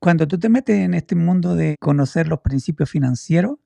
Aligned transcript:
Cuando 0.00 0.26
tú 0.26 0.38
te 0.38 0.48
metes 0.48 0.76
en 0.76 0.94
este 0.94 1.14
mundo 1.14 1.54
de 1.54 1.76
conocer 1.78 2.26
los 2.26 2.40
principios 2.40 2.88
financieros, 2.88 3.58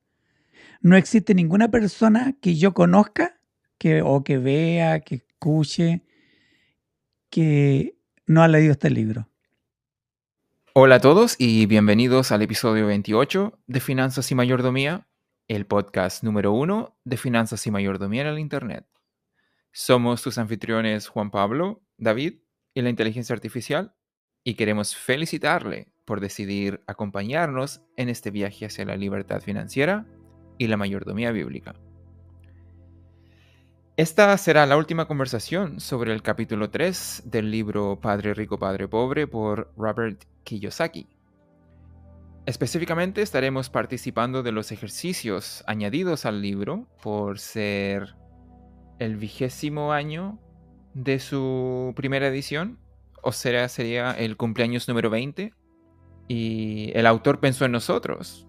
no 0.80 0.96
existe 0.96 1.32
ninguna 1.32 1.70
persona 1.70 2.34
que 2.42 2.56
yo 2.56 2.74
conozca 2.74 3.38
que, 3.78 4.02
o 4.02 4.24
que 4.24 4.38
vea, 4.38 4.98
que 4.98 5.14
escuche, 5.14 6.02
que 7.30 7.96
no 8.26 8.42
ha 8.42 8.48
leído 8.48 8.72
este 8.72 8.90
libro. 8.90 9.28
Hola 10.72 10.96
a 10.96 11.00
todos 11.00 11.36
y 11.38 11.66
bienvenidos 11.66 12.32
al 12.32 12.42
episodio 12.42 12.88
28 12.88 13.60
de 13.68 13.78
Finanzas 13.78 14.28
y 14.32 14.34
Mayordomía, 14.34 15.06
el 15.46 15.66
podcast 15.66 16.24
número 16.24 16.50
uno 16.50 16.98
de 17.04 17.16
Finanzas 17.16 17.64
y 17.68 17.70
Mayordomía 17.70 18.22
en 18.22 18.28
el 18.28 18.38
Internet. 18.40 18.88
Somos 19.70 20.20
tus 20.22 20.36
anfitriones 20.38 21.06
Juan 21.06 21.30
Pablo, 21.30 21.84
David 21.96 22.40
y 22.74 22.82
la 22.82 22.90
inteligencia 22.90 23.34
artificial 23.34 23.94
y 24.42 24.54
queremos 24.54 24.96
felicitarle 24.96 25.93
por 26.04 26.20
decidir 26.20 26.82
acompañarnos 26.86 27.82
en 27.96 28.08
este 28.08 28.30
viaje 28.30 28.66
hacia 28.66 28.84
la 28.84 28.96
libertad 28.96 29.40
financiera 29.40 30.06
y 30.58 30.66
la 30.66 30.76
mayordomía 30.76 31.32
bíblica. 31.32 31.74
Esta 33.96 34.36
será 34.38 34.66
la 34.66 34.76
última 34.76 35.06
conversación 35.06 35.78
sobre 35.78 36.12
el 36.12 36.22
capítulo 36.22 36.68
3 36.68 37.22
del 37.26 37.50
libro 37.50 38.00
Padre 38.00 38.34
Rico, 38.34 38.58
Padre 38.58 38.88
Pobre 38.88 39.28
por 39.28 39.72
Robert 39.76 40.24
Kiyosaki. 40.42 41.06
Específicamente 42.44 43.22
estaremos 43.22 43.70
participando 43.70 44.42
de 44.42 44.52
los 44.52 44.72
ejercicios 44.72 45.62
añadidos 45.66 46.26
al 46.26 46.42
libro 46.42 46.88
por 47.02 47.38
ser 47.38 48.16
el 48.98 49.16
vigésimo 49.16 49.92
año 49.92 50.40
de 50.92 51.20
su 51.20 51.92
primera 51.96 52.26
edición, 52.26 52.78
o 53.22 53.32
será, 53.32 53.68
sería 53.68 54.10
el 54.10 54.36
cumpleaños 54.36 54.88
número 54.88 55.08
20 55.08 55.54
y 56.28 56.90
el 56.94 57.06
autor 57.06 57.40
pensó 57.40 57.64
en 57.64 57.72
nosotros 57.72 58.46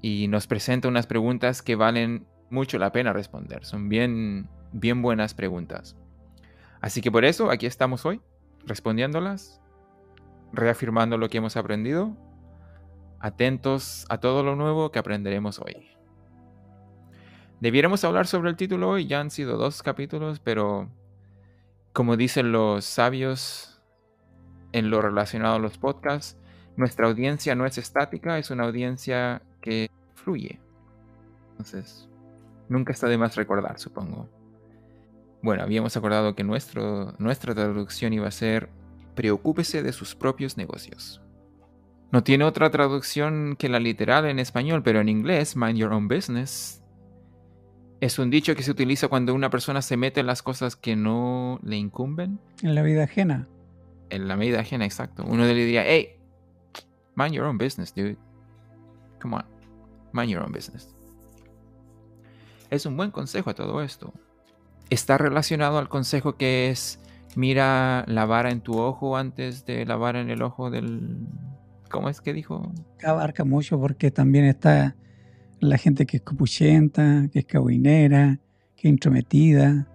y 0.00 0.28
nos 0.28 0.46
presenta 0.46 0.88
unas 0.88 1.06
preguntas 1.06 1.62
que 1.62 1.74
valen 1.76 2.26
mucho 2.50 2.78
la 2.78 2.92
pena 2.92 3.12
responder. 3.12 3.64
Son 3.64 3.88
bien, 3.88 4.48
bien 4.72 5.02
buenas 5.02 5.34
preguntas. 5.34 5.96
Así 6.80 7.00
que 7.00 7.10
por 7.10 7.24
eso 7.24 7.50
aquí 7.50 7.66
estamos 7.66 8.06
hoy, 8.06 8.20
respondiéndolas, 8.64 9.60
reafirmando 10.52 11.18
lo 11.18 11.28
que 11.28 11.38
hemos 11.38 11.56
aprendido, 11.56 12.16
atentos 13.18 14.06
a 14.08 14.18
todo 14.18 14.42
lo 14.42 14.54
nuevo 14.54 14.92
que 14.92 14.98
aprenderemos 14.98 15.58
hoy. 15.58 15.88
Debiéramos 17.60 18.04
hablar 18.04 18.28
sobre 18.28 18.50
el 18.50 18.56
título 18.56 18.90
hoy, 18.90 19.06
ya 19.06 19.20
han 19.20 19.30
sido 19.32 19.56
dos 19.56 19.82
capítulos, 19.82 20.38
pero 20.38 20.88
como 21.92 22.16
dicen 22.16 22.52
los 22.52 22.84
sabios 22.84 23.82
en 24.70 24.90
lo 24.90 25.02
relacionado 25.02 25.56
a 25.56 25.58
los 25.58 25.78
podcasts, 25.78 26.37
nuestra 26.78 27.08
audiencia 27.08 27.56
no 27.56 27.66
es 27.66 27.76
estática, 27.76 28.38
es 28.38 28.50
una 28.52 28.64
audiencia 28.64 29.42
que 29.60 29.90
fluye. 30.14 30.60
Entonces, 31.50 32.08
nunca 32.68 32.92
está 32.92 33.08
de 33.08 33.18
más 33.18 33.34
recordar, 33.34 33.80
supongo. 33.80 34.28
Bueno, 35.42 35.64
habíamos 35.64 35.96
acordado 35.96 36.36
que 36.36 36.44
nuestro, 36.44 37.14
nuestra 37.18 37.52
traducción 37.52 38.12
iba 38.12 38.28
a 38.28 38.30
ser 38.30 38.70
Preocúpese 39.16 39.82
de 39.82 39.92
sus 39.92 40.14
propios 40.14 40.56
negocios. 40.56 41.20
No 42.12 42.22
tiene 42.22 42.44
otra 42.44 42.70
traducción 42.70 43.56
que 43.58 43.68
la 43.68 43.80
literal 43.80 44.26
en 44.26 44.38
español, 44.38 44.84
pero 44.84 45.00
en 45.00 45.08
inglés, 45.08 45.56
Mind 45.56 45.76
Your 45.76 45.92
Own 45.92 46.06
Business, 46.06 46.80
es 48.00 48.20
un 48.20 48.30
dicho 48.30 48.54
que 48.54 48.62
se 48.62 48.70
utiliza 48.70 49.08
cuando 49.08 49.34
una 49.34 49.50
persona 49.50 49.82
se 49.82 49.96
mete 49.96 50.20
en 50.20 50.26
las 50.26 50.44
cosas 50.44 50.76
que 50.76 50.94
no 50.94 51.58
le 51.64 51.74
incumben. 51.74 52.38
En 52.62 52.76
la 52.76 52.82
vida 52.82 53.02
ajena. 53.02 53.48
En 54.10 54.28
la 54.28 54.36
vida 54.36 54.60
ajena, 54.60 54.84
exacto. 54.84 55.24
Uno 55.26 55.44
le 55.44 55.54
diría, 55.54 55.82
hey, 55.84 56.17
Mind 57.18 57.34
your 57.34 57.46
own 57.46 57.58
business, 57.58 57.92
dude. 57.92 58.16
Come 59.18 59.34
on. 59.34 59.44
Mind 60.12 60.30
your 60.30 60.40
own 60.40 60.52
business. 60.52 60.94
Es 62.70 62.86
un 62.86 62.96
buen 62.96 63.10
consejo 63.10 63.50
a 63.50 63.54
todo 63.54 63.82
esto. 63.82 64.12
Está 64.88 65.18
relacionado 65.18 65.78
al 65.78 65.88
consejo 65.88 66.36
que 66.36 66.70
es 66.70 67.00
mira 67.34 68.04
la 68.06 68.24
vara 68.24 68.52
en 68.52 68.60
tu 68.60 68.78
ojo 68.78 69.16
antes 69.16 69.66
de 69.66 69.84
la 69.84 69.96
vara 69.96 70.20
en 70.20 70.30
el 70.30 70.42
ojo 70.42 70.70
del... 70.70 71.26
¿Cómo 71.90 72.08
es 72.08 72.20
que 72.20 72.32
dijo? 72.32 72.72
Abarca 73.04 73.44
mucho 73.44 73.80
porque 73.80 74.12
también 74.12 74.44
está 74.44 74.94
la 75.58 75.76
gente 75.76 76.06
que 76.06 76.18
es 76.18 76.22
copuchenta, 76.22 77.28
que 77.32 77.40
es 77.40 77.46
cabuinera, 77.46 78.38
que 78.76 78.86
es 78.86 78.92
intrometida. 78.92 79.88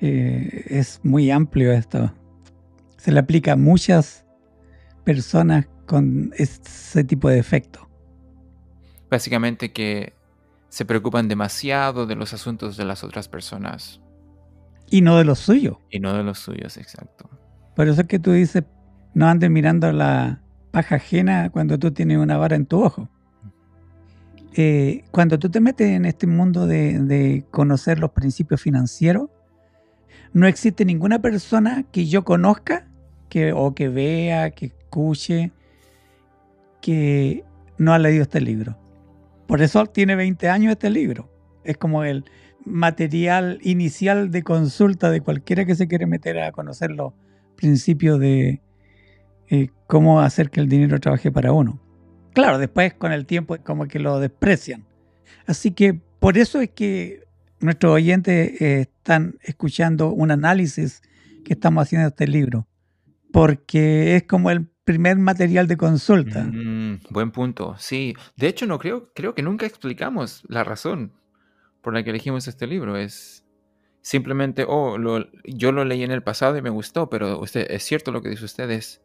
Eh, 0.00 0.64
es 0.66 1.00
muy 1.04 1.30
amplio 1.30 1.70
esto. 1.70 2.12
Se 2.96 3.12
le 3.12 3.20
aplica 3.20 3.52
a 3.52 3.56
muchas 3.56 4.26
personas 5.04 5.68
con 5.88 6.32
ese 6.36 7.02
tipo 7.02 7.28
de 7.30 7.38
efecto. 7.38 7.88
Básicamente 9.10 9.72
que 9.72 10.12
se 10.68 10.84
preocupan 10.84 11.28
demasiado 11.28 12.06
de 12.06 12.14
los 12.14 12.34
asuntos 12.34 12.76
de 12.76 12.84
las 12.84 13.02
otras 13.02 13.26
personas. 13.26 14.00
Y 14.90 15.00
no 15.00 15.16
de 15.16 15.24
los 15.24 15.38
suyos. 15.38 15.78
Y 15.90 15.98
no 15.98 16.12
de 16.12 16.22
los 16.22 16.38
suyos, 16.38 16.76
exacto. 16.76 17.30
Por 17.74 17.88
eso 17.88 18.02
es 18.02 18.06
que 18.06 18.18
tú 18.18 18.32
dices, 18.32 18.64
no 19.14 19.26
andes 19.26 19.50
mirando 19.50 19.90
la 19.90 20.42
paja 20.70 20.96
ajena 20.96 21.48
cuando 21.48 21.78
tú 21.78 21.90
tienes 21.90 22.18
una 22.18 22.36
vara 22.36 22.56
en 22.56 22.66
tu 22.66 22.84
ojo. 22.84 23.08
Eh, 24.52 25.04
cuando 25.10 25.38
tú 25.38 25.48
te 25.48 25.60
metes 25.60 25.88
en 25.88 26.04
este 26.04 26.26
mundo 26.26 26.66
de, 26.66 26.98
de 26.98 27.46
conocer 27.50 27.98
los 27.98 28.10
principios 28.10 28.60
financieros, 28.60 29.30
no 30.34 30.46
existe 30.46 30.84
ninguna 30.84 31.20
persona 31.20 31.84
que 31.90 32.06
yo 32.06 32.24
conozca 32.24 32.88
que, 33.30 33.52
o 33.54 33.74
que 33.74 33.88
vea, 33.88 34.50
que 34.50 34.66
escuche, 34.66 35.52
que 36.80 37.44
no 37.78 37.92
ha 37.92 37.98
leído 37.98 38.22
este 38.22 38.40
libro. 38.40 38.78
Por 39.46 39.62
eso 39.62 39.86
tiene 39.86 40.16
20 40.16 40.48
años 40.48 40.72
este 40.72 40.90
libro. 40.90 41.30
Es 41.64 41.76
como 41.76 42.04
el 42.04 42.24
material 42.64 43.58
inicial 43.62 44.30
de 44.30 44.42
consulta 44.42 45.10
de 45.10 45.20
cualquiera 45.20 45.64
que 45.64 45.74
se 45.74 45.88
quiere 45.88 46.06
meter 46.06 46.38
a 46.38 46.52
conocer 46.52 46.90
los 46.90 47.14
principios 47.56 48.20
de 48.20 48.60
eh, 49.48 49.70
cómo 49.86 50.20
hacer 50.20 50.50
que 50.50 50.60
el 50.60 50.68
dinero 50.68 51.00
trabaje 51.00 51.32
para 51.32 51.52
uno. 51.52 51.80
Claro, 52.34 52.58
después 52.58 52.94
con 52.94 53.12
el 53.12 53.26
tiempo 53.26 53.54
es 53.54 53.62
como 53.62 53.86
que 53.86 53.98
lo 53.98 54.20
desprecian. 54.20 54.84
Así 55.46 55.70
que 55.70 55.94
por 56.20 56.36
eso 56.36 56.60
es 56.60 56.70
que 56.70 57.24
nuestros 57.60 57.92
oyentes 57.92 58.60
eh, 58.60 58.80
están 58.82 59.38
escuchando 59.42 60.12
un 60.12 60.30
análisis 60.30 61.02
que 61.44 61.54
estamos 61.54 61.82
haciendo 61.82 62.04
de 62.04 62.10
este 62.10 62.28
libro. 62.28 62.66
Porque 63.32 64.16
es 64.16 64.24
como 64.24 64.50
el 64.50 64.68
primer 64.88 65.18
material 65.18 65.66
de 65.66 65.76
consulta. 65.76 66.44
Mm, 66.44 67.00
buen 67.10 67.30
punto, 67.30 67.74
sí. 67.76 68.14
De 68.36 68.48
hecho, 68.48 68.64
no 68.64 68.78
creo, 68.78 69.12
creo 69.14 69.34
que 69.34 69.42
nunca 69.42 69.66
explicamos 69.66 70.44
la 70.48 70.64
razón 70.64 71.12
por 71.82 71.92
la 71.92 72.02
que 72.02 72.08
elegimos 72.08 72.48
este 72.48 72.66
libro. 72.66 72.96
Es 72.96 73.44
simplemente, 74.00 74.64
oh, 74.66 74.96
yo 75.44 75.72
lo 75.72 75.84
leí 75.84 76.04
en 76.04 76.10
el 76.10 76.22
pasado 76.22 76.56
y 76.56 76.62
me 76.62 76.70
gustó, 76.70 77.10
pero 77.10 77.38
usted, 77.38 77.66
es 77.70 77.82
cierto 77.82 78.12
lo 78.12 78.22
que 78.22 78.30
dice 78.30 78.46
usted, 78.46 78.70
es 78.70 79.02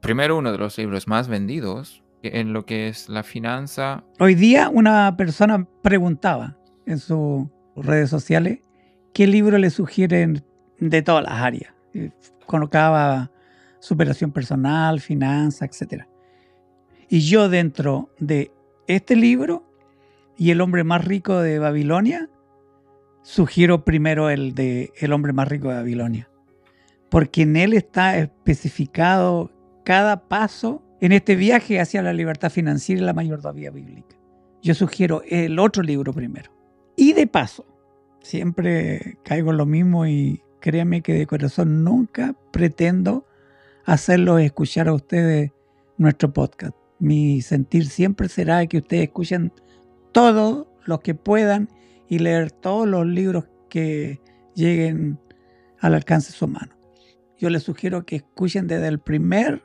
primero 0.00 0.36
uno 0.36 0.50
de 0.50 0.58
los 0.58 0.76
libros 0.78 1.06
más 1.06 1.28
vendidos 1.28 2.02
en 2.24 2.52
lo 2.52 2.66
que 2.66 2.88
es 2.88 3.08
la 3.08 3.22
finanza. 3.22 4.02
Hoy 4.18 4.34
día 4.34 4.68
una 4.68 5.16
persona 5.16 5.64
preguntaba 5.80 6.58
en 6.86 6.98
sus 6.98 7.46
redes 7.76 8.10
sociales 8.10 8.58
qué 9.14 9.28
libro 9.28 9.58
le 9.58 9.70
sugieren 9.70 10.44
de 10.80 11.02
todas 11.02 11.22
las 11.22 11.34
áreas. 11.34 11.72
Colocaba 12.46 13.30
superación 13.80 14.30
personal, 14.30 15.00
finanzas, 15.00 15.68
etc. 15.82 16.04
Y 17.08 17.20
yo 17.20 17.48
dentro 17.48 18.10
de 18.20 18.52
este 18.86 19.16
libro 19.16 19.64
y 20.36 20.50
El 20.50 20.60
hombre 20.60 20.84
más 20.84 21.04
rico 21.04 21.40
de 21.40 21.58
Babilonia, 21.58 22.30
sugiero 23.22 23.84
primero 23.84 24.30
el 24.30 24.54
de 24.54 24.92
El 24.96 25.12
hombre 25.12 25.32
más 25.32 25.48
rico 25.48 25.68
de 25.68 25.74
Babilonia, 25.74 26.30
porque 27.08 27.42
en 27.42 27.56
él 27.56 27.72
está 27.72 28.16
especificado 28.16 29.50
cada 29.84 30.28
paso 30.28 30.82
en 31.00 31.12
este 31.12 31.34
viaje 31.34 31.80
hacia 31.80 32.02
la 32.02 32.12
libertad 32.12 32.50
financiera 32.50 33.02
y 33.02 33.04
la 33.04 33.12
mayordomía 33.12 33.70
bíblica. 33.70 34.16
Yo 34.62 34.74
sugiero 34.74 35.22
el 35.28 35.58
otro 35.58 35.82
libro 35.82 36.12
primero. 36.12 36.52
Y 36.96 37.14
de 37.14 37.26
paso, 37.26 37.66
siempre 38.20 39.18
caigo 39.24 39.50
en 39.50 39.56
lo 39.56 39.66
mismo 39.66 40.06
y 40.06 40.42
créanme 40.60 41.00
que 41.00 41.14
de 41.14 41.26
corazón 41.26 41.82
nunca 41.82 42.34
pretendo 42.50 43.24
hacerlos 43.84 44.40
escuchar 44.40 44.88
a 44.88 44.92
ustedes 44.92 45.52
nuestro 45.98 46.32
podcast. 46.32 46.74
Mi 46.98 47.40
sentir 47.40 47.86
siempre 47.86 48.28
será 48.28 48.66
que 48.66 48.78
ustedes 48.78 49.04
escuchen 49.04 49.52
todos 50.12 50.66
los 50.84 51.00
que 51.00 51.14
puedan 51.14 51.68
y 52.08 52.18
leer 52.18 52.50
todos 52.50 52.86
los 52.86 53.06
libros 53.06 53.44
que 53.68 54.20
lleguen 54.54 55.18
al 55.78 55.94
alcance 55.94 56.32
de 56.32 56.38
su 56.38 56.48
mano. 56.48 56.74
Yo 57.38 57.48
les 57.48 57.62
sugiero 57.62 58.04
que 58.04 58.16
escuchen 58.16 58.66
desde 58.66 58.88
el 58.88 58.98
primer 58.98 59.62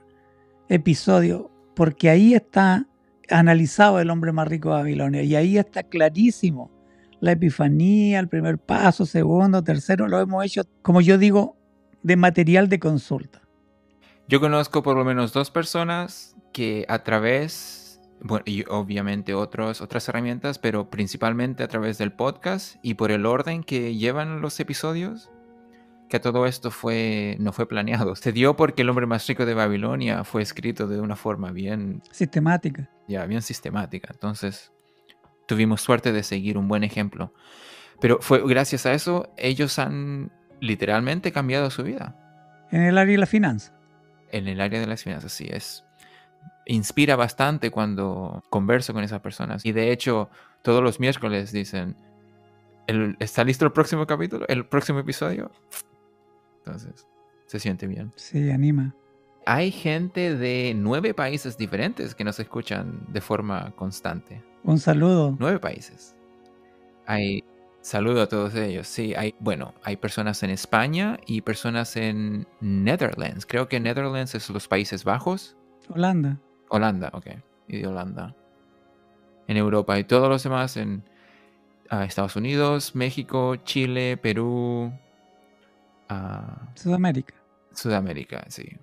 episodio 0.70 1.52
porque 1.76 2.10
ahí 2.10 2.34
está 2.34 2.88
analizado 3.30 4.00
el 4.00 4.10
hombre 4.10 4.32
más 4.32 4.48
rico 4.48 4.70
de 4.70 4.76
Babilonia 4.76 5.24
y 5.24 5.36
ahí 5.36 5.58
está 5.58 5.84
clarísimo 5.84 6.72
la 7.20 7.32
epifanía, 7.32 8.20
el 8.20 8.28
primer 8.28 8.60
paso, 8.60 9.06
segundo, 9.06 9.64
tercero, 9.64 10.08
lo 10.08 10.20
hemos 10.20 10.46
hecho, 10.46 10.62
como 10.82 11.02
yo 11.02 11.18
digo, 11.18 11.58
de 12.04 12.16
material 12.18 12.70
de 12.70 12.80
consulta. 12.80 13.42
Yo 14.28 14.40
conozco 14.40 14.82
por 14.82 14.98
lo 14.98 15.06
menos 15.06 15.34
dos 15.34 15.52
personas 15.52 16.36
que 16.52 16.84
a 16.90 17.04
través, 17.04 18.02
bueno, 18.22 18.44
y 18.48 18.64
obviamente 18.68 19.36
otros, 19.36 19.82
otras 19.82 20.10
herramientas, 20.10 20.58
pero 20.58 20.90
principalmente 20.90 21.64
a 21.64 21.68
través 21.68 22.00
del 22.00 22.12
podcast 22.12 22.78
y 22.82 22.96
por 22.96 23.12
el 23.12 23.28
orden 23.28 23.64
que 23.64 23.96
llevan 23.96 24.42
los 24.42 24.60
episodios, 24.60 25.30
que 26.10 26.20
todo 26.20 26.48
esto 26.48 26.72
fue, 26.72 27.38
no 27.40 27.52
fue 27.52 27.68
planeado. 27.68 28.16
Se 28.16 28.32
dio 28.32 28.56
porque 28.56 28.82
el 28.82 28.90
hombre 28.90 29.06
más 29.06 29.28
rico 29.28 29.46
de 29.46 29.54
Babilonia 29.54 30.24
fue 30.24 30.42
escrito 30.42 30.88
de 30.88 31.00
una 31.00 31.16
forma 31.16 31.52
bien... 31.52 32.02
Sistemática. 32.10 32.90
Ya, 33.08 33.28
bien 33.28 33.44
sistemática. 33.44 34.10
Entonces, 34.12 34.72
tuvimos 35.46 35.82
suerte 35.82 36.12
de 36.12 36.24
seguir 36.24 36.58
un 36.58 36.68
buen 36.68 36.84
ejemplo. 36.84 37.32
Pero 38.02 38.18
fue 38.22 38.42
gracias 38.48 38.88
a 38.88 38.94
eso, 38.94 39.32
ellos 39.38 39.78
han 39.78 40.32
literalmente 40.62 41.32
cambiado 41.32 41.70
su 41.70 41.84
vida. 41.84 42.16
En 42.72 42.82
el 42.82 42.98
área 42.98 43.12
de 43.12 43.20
la 43.20 43.28
finanza. 43.28 43.75
En 44.36 44.50
el 44.50 44.60
área 44.60 44.82
de 44.82 44.86
las 44.86 45.02
finanzas, 45.02 45.32
sí 45.32 45.48
es. 45.50 45.86
Inspira 46.66 47.16
bastante 47.16 47.72
cuando 47.72 48.44
converso 48.50 48.92
con 48.92 49.02
esas 49.02 49.22
personas. 49.22 49.66
Y 49.66 49.72
de 49.72 49.94
hecho, 49.94 50.30
todos 50.62 50.84
los 50.84 51.00
miércoles 51.00 51.54
dicen, 51.54 51.96
¿está 53.20 53.46
listo 53.46 53.64
el 53.64 53.72
próximo 53.72 54.06
capítulo? 54.06 54.46
¿El 54.50 54.66
próximo 54.66 55.00
episodio? 55.00 55.52
Entonces, 56.58 57.08
se 57.46 57.62
siente 57.62 57.88
bien. 57.88 58.12
Sí, 58.18 58.50
anima. 58.50 58.94
Hay 59.46 59.72
gente 59.72 60.36
de 60.36 60.74
nueve 60.76 61.14
países 61.14 61.58
diferentes 61.58 62.14
que 62.14 62.26
nos 62.26 62.38
escuchan 62.38 63.06
de 63.08 63.22
forma 63.22 63.72
constante. 63.78 64.44
Un 64.66 64.80
saludo. 64.80 65.38
Nueve 65.40 65.60
países. 65.60 66.14
Hay 67.06 67.42
saludo 67.86 68.24
a 68.24 68.28
todos 68.28 68.56
ellos. 68.56 68.88
Sí, 68.88 69.14
hay, 69.16 69.36
bueno, 69.40 69.76
hay 69.84 69.96
personas 69.98 70.42
en 70.42 70.50
España 70.50 71.20
y 71.28 71.42
personas 71.42 71.96
en 71.96 72.48
Netherlands. 72.60 73.46
Creo 73.46 73.70
que 73.70 73.80
Netherlands 73.80 74.34
es 74.34 74.50
los 74.50 74.68
Países 74.68 75.04
Bajos. 75.04 75.56
Holanda. 75.90 76.40
Holanda, 76.70 77.12
ok. 77.14 77.28
Y 77.68 77.78
de 77.78 77.88
Holanda. 77.88 78.36
En 79.48 79.58
Europa 79.58 80.00
y 80.00 80.04
todos 80.04 80.28
los 80.30 80.42
demás 80.42 80.78
en 80.78 81.04
ah, 81.90 82.06
Estados 82.06 82.36
Unidos, 82.36 82.96
México, 82.96 83.56
Chile, 83.58 84.18
Perú, 84.18 84.92
Sudamérica. 86.74 87.36
Sudamérica, 87.72 88.46
sí. 88.48 88.78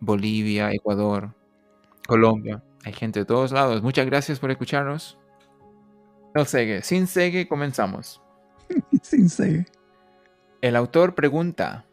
Bolivia, 0.00 0.72
Ecuador, 0.72 1.34
Colombia. 2.06 2.62
Hay 2.84 2.94
gente 2.94 3.20
de 3.20 3.26
todos 3.26 3.52
lados. 3.52 3.82
Muchas 3.82 4.06
gracias 4.06 4.38
por 4.38 4.50
escucharnos. 4.50 5.18
No 6.34 6.46
segue. 6.46 6.80
Sin 6.82 7.06
segue, 7.06 7.46
comenzamos. 7.46 8.22
El 10.60 10.76
autor 10.76 11.14
pregunta. 11.14 11.86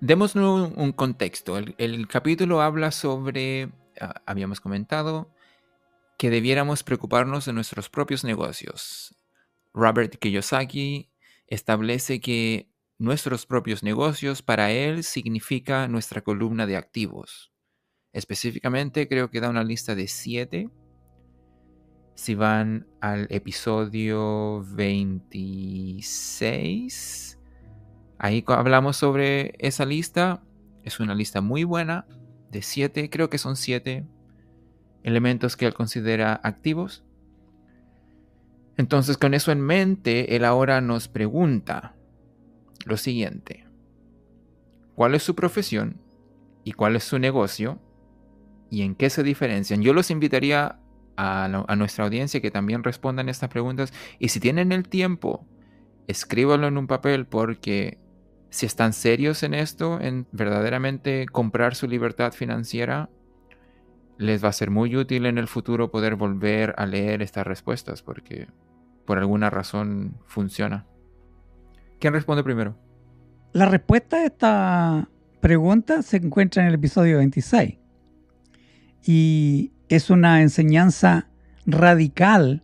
Démosle 0.00 0.42
un, 0.42 0.92
contexto. 0.92 1.58
El, 1.58 2.06
capítulo 2.06 2.60
habla 2.60 2.90
sobre, 2.90 3.70
ah, 4.00 4.22
habíamos 4.26 4.60
comentado, 4.60 5.30
que 6.18 6.30
debiéramos 6.30 6.82
preocuparnos 6.82 7.46
de 7.46 7.52
nuestros 7.52 7.88
propios 7.88 8.24
negocios. 8.24 9.16
Robert 9.74 10.16
Kiyosaki 10.18 11.10
establece 11.48 12.20
que 12.20 12.68
Nuestros 12.98 13.44
propios 13.44 13.82
negocios 13.82 14.40
para 14.40 14.70
él 14.72 15.04
significa 15.04 15.86
nuestra 15.86 16.22
columna 16.22 16.66
de 16.66 16.78
activos. 16.78 17.52
Específicamente 18.14 19.06
creo 19.06 19.30
que 19.30 19.40
da 19.40 19.50
una 19.50 19.64
lista 19.64 19.94
de 19.94 20.08
siete. 20.08 20.70
Si 22.16 22.34
van 22.34 22.88
al 23.02 23.26
episodio 23.28 24.64
26, 24.74 27.38
ahí 28.18 28.42
hablamos 28.48 28.96
sobre 28.96 29.54
esa 29.58 29.84
lista. 29.84 30.42
Es 30.82 30.98
una 30.98 31.14
lista 31.14 31.42
muy 31.42 31.64
buena 31.64 32.06
de 32.50 32.62
siete, 32.62 33.10
creo 33.10 33.28
que 33.28 33.36
son 33.36 33.54
siete 33.54 34.06
elementos 35.02 35.58
que 35.58 35.66
él 35.66 35.74
considera 35.74 36.40
activos. 36.42 37.04
Entonces 38.78 39.18
con 39.18 39.34
eso 39.34 39.52
en 39.52 39.60
mente, 39.60 40.36
él 40.36 40.46
ahora 40.46 40.80
nos 40.80 41.08
pregunta, 41.08 41.96
lo 42.86 42.96
siguiente. 42.96 43.66
¿Cuál 44.94 45.14
es 45.14 45.22
su 45.22 45.34
profesión 45.34 46.00
y 46.64 46.72
cuál 46.72 46.96
es 46.96 47.04
su 47.04 47.18
negocio 47.18 47.78
y 48.70 48.80
en 48.82 48.94
qué 48.94 49.10
se 49.10 49.22
diferencian? 49.22 49.82
Yo 49.82 49.92
los 49.92 50.10
invitaría 50.10 50.80
a, 51.16 51.76
nuestra 51.76 52.04
audiencia 52.04 52.40
que 52.40 52.50
también 52.50 52.84
respondan 52.84 53.28
estas 53.28 53.50
preguntas 53.50 53.92
y 54.18 54.28
si 54.28 54.40
tienen 54.40 54.72
el 54.72 54.88
tiempo, 54.88 55.46
escríbanlo 56.06 56.66
en 56.66 56.78
un 56.78 56.86
papel 56.86 57.26
porque 57.26 57.98
si 58.50 58.66
están 58.66 58.92
serios 58.92 59.42
en 59.42 59.54
esto, 59.54 60.00
en 60.00 60.26
verdaderamente 60.32 61.26
comprar 61.26 61.74
su 61.74 61.88
libertad 61.88 62.32
financiera, 62.32 63.10
les 64.18 64.42
va 64.42 64.48
a 64.48 64.52
ser 64.52 64.70
muy 64.70 64.96
útil 64.96 65.26
en 65.26 65.38
el 65.38 65.46
futuro 65.46 65.90
poder 65.90 66.16
volver 66.16 66.74
a 66.78 66.86
leer 66.86 67.22
estas 67.22 67.46
respuestas 67.46 68.02
porque 68.02 68.48
por 69.04 69.18
alguna 69.18 69.50
razón 69.50 70.16
funciona. 70.26 70.86
¿Quién 71.98 72.12
responde 72.12 72.42
primero? 72.42 72.76
La 73.52 73.66
respuesta 73.66 74.18
a 74.18 74.24
esta 74.26 75.08
pregunta 75.40 76.02
se 76.02 76.18
encuentra 76.18 76.62
en 76.62 76.68
el 76.68 76.74
episodio 76.74 77.18
26 77.18 77.78
y 79.06 79.72
es 79.88 80.10
una 80.10 80.42
enseñanza 80.42 81.28
radical 81.66 82.62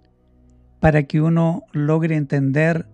para 0.81 1.05
que 1.05 1.21
uno 1.21 1.65
logre 1.73 2.17
entender 2.17 2.87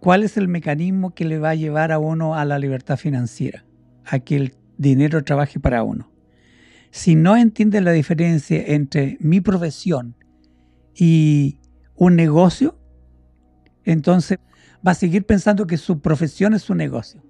cuál 0.00 0.22
es 0.22 0.36
el 0.36 0.48
mecanismo 0.48 1.14
que 1.14 1.24
le 1.24 1.38
va 1.38 1.50
a 1.50 1.54
llevar 1.54 1.92
a 1.92 1.98
uno 1.98 2.34
a 2.34 2.44
la 2.44 2.58
libertad 2.58 2.96
financiera, 2.96 3.64
a 4.04 4.18
que 4.18 4.36
el 4.36 4.54
dinero 4.76 5.24
trabaje 5.24 5.60
para 5.60 5.82
uno. 5.82 6.10
Si 6.90 7.16
no 7.16 7.36
entiende 7.36 7.80
la 7.80 7.92
diferencia 7.92 8.62
entre 8.66 9.16
mi 9.20 9.40
profesión 9.40 10.14
y 10.94 11.58
un 11.96 12.16
negocio, 12.16 12.78
entonces 13.84 14.38
va 14.86 14.92
a 14.92 14.94
seguir 14.94 15.24
pensando 15.24 15.66
que 15.66 15.76
su 15.76 16.00
profesión 16.00 16.54
es 16.54 16.62
su 16.62 16.74
negocio. 16.74 17.22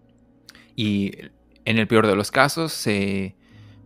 Y 0.77 1.12
en 1.65 1.79
el 1.79 1.87
peor 1.87 2.06
de 2.06 2.17
los 2.17 2.31
casos 2.31 2.73
se 2.73 3.37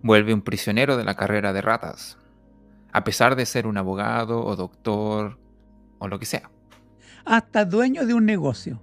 vuelve 0.03 0.35
un 0.35 0.43
prisionero 0.43 0.97
de 0.97 1.05
la 1.05 1.15
carrera 1.15 1.53
de 1.53 1.61
ratas, 1.61 2.19
a 2.93 3.05
pesar 3.05 3.37
de 3.37 3.47
ser 3.47 3.67
un 3.67 3.77
abogado 3.77 4.45
o 4.45 4.57
doctor 4.57 5.39
o 5.99 6.09
lo 6.09 6.19
que 6.19 6.27
sea. 6.27 6.51
Hasta 7.25 7.65
dueño 7.65 8.07
de 8.07 8.15
un 8.15 8.25
negocio. 8.25 8.81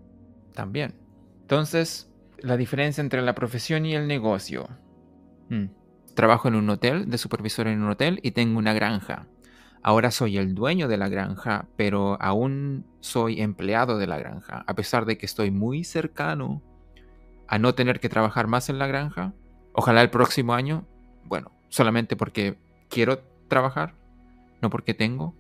También. 0.54 0.96
Entonces, 1.42 2.12
la 2.40 2.58
diferencia 2.58 3.02
entre 3.02 3.22
la 3.22 3.36
profesión 3.36 3.86
y 3.86 3.96
el 3.96 4.08
negocio. 4.08 4.70
Hmm. 5.50 5.66
Trabajo 6.14 6.48
en 6.48 6.56
un 6.56 6.70
hotel, 6.70 7.10
de 7.10 7.18
supervisor 7.18 7.68
en 7.68 7.82
un 7.82 7.92
hotel 7.92 8.20
y 8.24 8.32
tengo 8.32 8.58
una 8.58 8.74
granja. 8.74 9.28
Ahora 9.84 10.10
soy 10.12 10.38
el 10.38 10.56
dueño 10.56 10.88
de 10.88 10.98
la 10.98 11.10
granja, 11.10 11.68
pero 11.75 12.18
aún 12.22 12.88
soy 13.01 13.42
empleado 13.42 13.98
de 13.98 14.08
la 14.08 14.18
granja, 14.18 14.63
a 14.66 14.74
pesar 14.74 15.06
de 15.06 15.18
que 15.18 15.28
estoy 15.28 15.51
muy 15.51 15.84
cercano 15.84 16.63
a 17.48 17.60
no 17.60 17.75
tener 17.75 18.00
que 18.00 18.10
trabajar 18.10 18.48
más 18.48 18.70
en 18.70 18.80
la 18.80 18.88
granja. 18.88 19.34
Ojalá 19.74 20.01
el 20.01 20.10
próximo 20.10 20.56
año, 20.56 20.88
bueno, 21.25 21.51
solamente 21.70 22.15
porque 22.15 22.58
quiero 22.89 23.20
trabajar, 23.48 23.96
no 24.62 24.70
porque 24.70 24.94
tengo. 24.94 25.36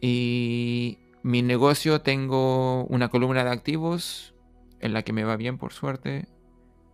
Y 0.00 0.98
mi 1.22 1.42
negocio 1.42 2.00
tengo 2.00 2.84
una 2.84 3.08
columna 3.08 3.44
de 3.44 3.50
activos 3.50 4.34
en 4.80 4.92
la 4.92 5.02
que 5.02 5.12
me 5.12 5.24
va 5.24 5.36
bien 5.36 5.58
por 5.58 5.72
suerte 5.72 6.28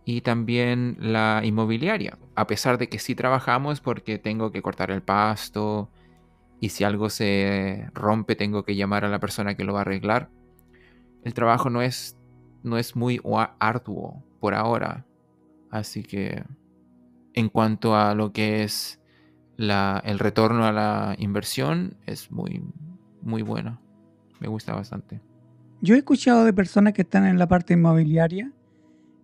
y 0.05 0.21
también 0.21 0.97
la 0.99 1.41
inmobiliaria, 1.43 2.17
a 2.35 2.47
pesar 2.47 2.77
de 2.77 2.89
que 2.89 2.99
sí 2.99 3.15
trabajamos 3.15 3.81
porque 3.81 4.17
tengo 4.17 4.51
que 4.51 4.61
cortar 4.61 4.89
el 4.91 5.03
pasto, 5.03 5.89
y 6.61 6.69
si 6.69 6.83
algo 6.83 7.09
se 7.09 7.89
rompe 7.93 8.35
tengo 8.35 8.63
que 8.63 8.75
llamar 8.75 9.03
a 9.03 9.09
la 9.09 9.19
persona 9.19 9.55
que 9.55 9.63
lo 9.63 9.73
va 9.73 9.79
a 9.79 9.81
arreglar. 9.81 10.29
El 11.23 11.33
trabajo 11.33 11.69
no 11.71 11.81
es, 11.81 12.15
no 12.63 12.77
es 12.77 12.95
muy 12.95 13.19
arduo 13.59 14.23
por 14.39 14.53
ahora. 14.53 15.05
Así 15.71 16.03
que 16.03 16.43
en 17.33 17.49
cuanto 17.49 17.95
a 17.95 18.15
lo 18.15 18.31
que 18.31 18.63
es 18.63 18.99
la, 19.57 20.01
el 20.05 20.19
retorno 20.19 20.65
a 20.65 20.71
la 20.71 21.15
inversión, 21.17 21.97
es 22.05 22.31
muy, 22.31 22.61
muy 23.21 23.41
bueno. 23.41 23.79
Me 24.39 24.47
gusta 24.47 24.73
bastante. 24.73 25.21
Yo 25.81 25.95
he 25.95 25.99
escuchado 25.99 26.45
de 26.45 26.53
personas 26.53 26.93
que 26.93 27.03
están 27.03 27.25
en 27.25 27.37
la 27.37 27.47
parte 27.47 27.73
inmobiliaria 27.73 28.51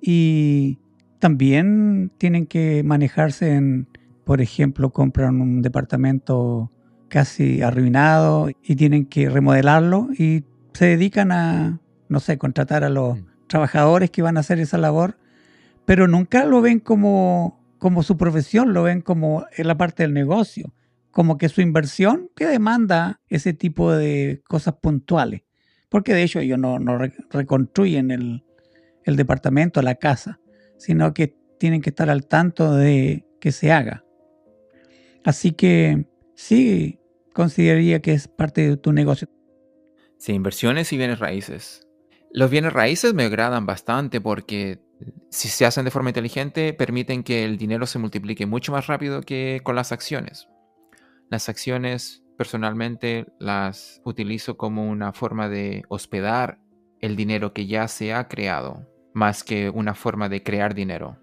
y 0.01 0.79
también 1.19 2.11
tienen 2.17 2.45
que 2.45 2.83
manejarse 2.83 3.55
en, 3.55 3.87
por 4.23 4.41
ejemplo, 4.41 4.91
compran 4.91 5.41
un 5.41 5.61
departamento 5.61 6.71
casi 7.07 7.61
arruinado 7.61 8.49
y 8.61 8.75
tienen 8.75 9.05
que 9.05 9.29
remodelarlo 9.29 10.09
y 10.17 10.43
se 10.73 10.85
dedican 10.85 11.31
a, 11.31 11.79
no 12.09 12.19
sé, 12.19 12.37
contratar 12.37 12.83
a 12.83 12.89
los 12.89 13.17
mm. 13.17 13.25
trabajadores 13.47 14.11
que 14.11 14.21
van 14.21 14.37
a 14.37 14.41
hacer 14.41 14.59
esa 14.59 14.77
labor, 14.77 15.17
pero 15.85 16.07
nunca 16.07 16.45
lo 16.45 16.61
ven 16.61 16.79
como, 16.79 17.59
como 17.77 18.03
su 18.03 18.17
profesión, 18.17 18.73
lo 18.73 18.83
ven 18.83 19.01
como 19.01 19.45
en 19.55 19.67
la 19.67 19.77
parte 19.77 20.03
del 20.03 20.13
negocio, 20.13 20.73
como 21.11 21.37
que 21.37 21.49
su 21.49 21.61
inversión 21.61 22.29
que 22.35 22.45
demanda 22.45 23.21
ese 23.27 23.53
tipo 23.53 23.91
de 23.91 24.41
cosas 24.47 24.75
puntuales, 24.81 25.41
porque 25.89 26.13
de 26.13 26.23
hecho 26.23 26.39
ellos 26.39 26.59
no, 26.59 26.79
no 26.79 26.97
reconstruyen 27.29 28.11
el, 28.11 28.43
el 29.03 29.15
departamento, 29.15 29.81
la 29.81 29.95
casa, 29.95 30.39
sino 30.77 31.13
que 31.13 31.35
tienen 31.59 31.81
que 31.81 31.89
estar 31.89 32.09
al 32.09 32.27
tanto 32.27 32.75
de 32.75 33.25
que 33.39 33.51
se 33.51 33.71
haga. 33.71 34.03
Así 35.23 35.51
que 35.51 36.05
sí, 36.35 36.99
consideraría 37.33 38.01
que 38.01 38.13
es 38.13 38.27
parte 38.27 38.69
de 38.69 38.77
tu 38.77 38.93
negocio. 38.93 39.29
Sí, 40.17 40.33
inversiones 40.33 40.91
y 40.93 40.97
bienes 40.97 41.19
raíces. 41.19 41.87
Los 42.31 42.49
bienes 42.49 42.73
raíces 42.73 43.13
me 43.13 43.23
agradan 43.23 43.65
bastante 43.65 44.19
porque 44.21 44.79
si 45.29 45.49
se 45.49 45.65
hacen 45.65 45.85
de 45.85 45.91
forma 45.91 46.09
inteligente 46.09 46.73
permiten 46.73 47.23
que 47.23 47.45
el 47.45 47.57
dinero 47.57 47.85
se 47.85 47.99
multiplique 47.99 48.45
mucho 48.45 48.71
más 48.71 48.87
rápido 48.87 49.21
que 49.21 49.61
con 49.63 49.75
las 49.75 49.91
acciones. 49.91 50.47
Las 51.29 51.49
acciones 51.49 52.23
personalmente 52.37 53.27
las 53.39 54.01
utilizo 54.05 54.57
como 54.57 54.87
una 54.89 55.11
forma 55.11 55.49
de 55.49 55.83
hospedar 55.89 56.59
el 57.01 57.15
dinero 57.15 57.53
que 57.53 57.67
ya 57.67 57.87
se 57.87 58.13
ha 58.13 58.27
creado, 58.27 58.87
más 59.13 59.43
que 59.43 59.69
una 59.69 59.93
forma 59.93 60.29
de 60.29 60.43
crear 60.43 60.73
dinero. 60.73 61.17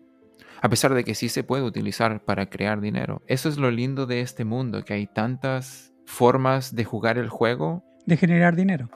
A 0.60 0.68
pesar 0.68 0.94
de 0.94 1.04
que 1.04 1.14
sí 1.14 1.28
se 1.28 1.44
puede 1.44 1.62
utilizar 1.62 2.24
para 2.24 2.48
crear 2.48 2.80
dinero. 2.80 3.22
Eso 3.26 3.48
es 3.48 3.58
lo 3.58 3.70
lindo 3.70 4.06
de 4.06 4.20
este 4.20 4.44
mundo, 4.44 4.84
que 4.84 4.94
hay 4.94 5.06
tantas 5.06 5.92
formas 6.06 6.74
de 6.74 6.84
jugar 6.84 7.18
el 7.18 7.28
juego. 7.28 7.84
De 8.06 8.16
generar 8.16 8.56
dinero. 8.56 8.88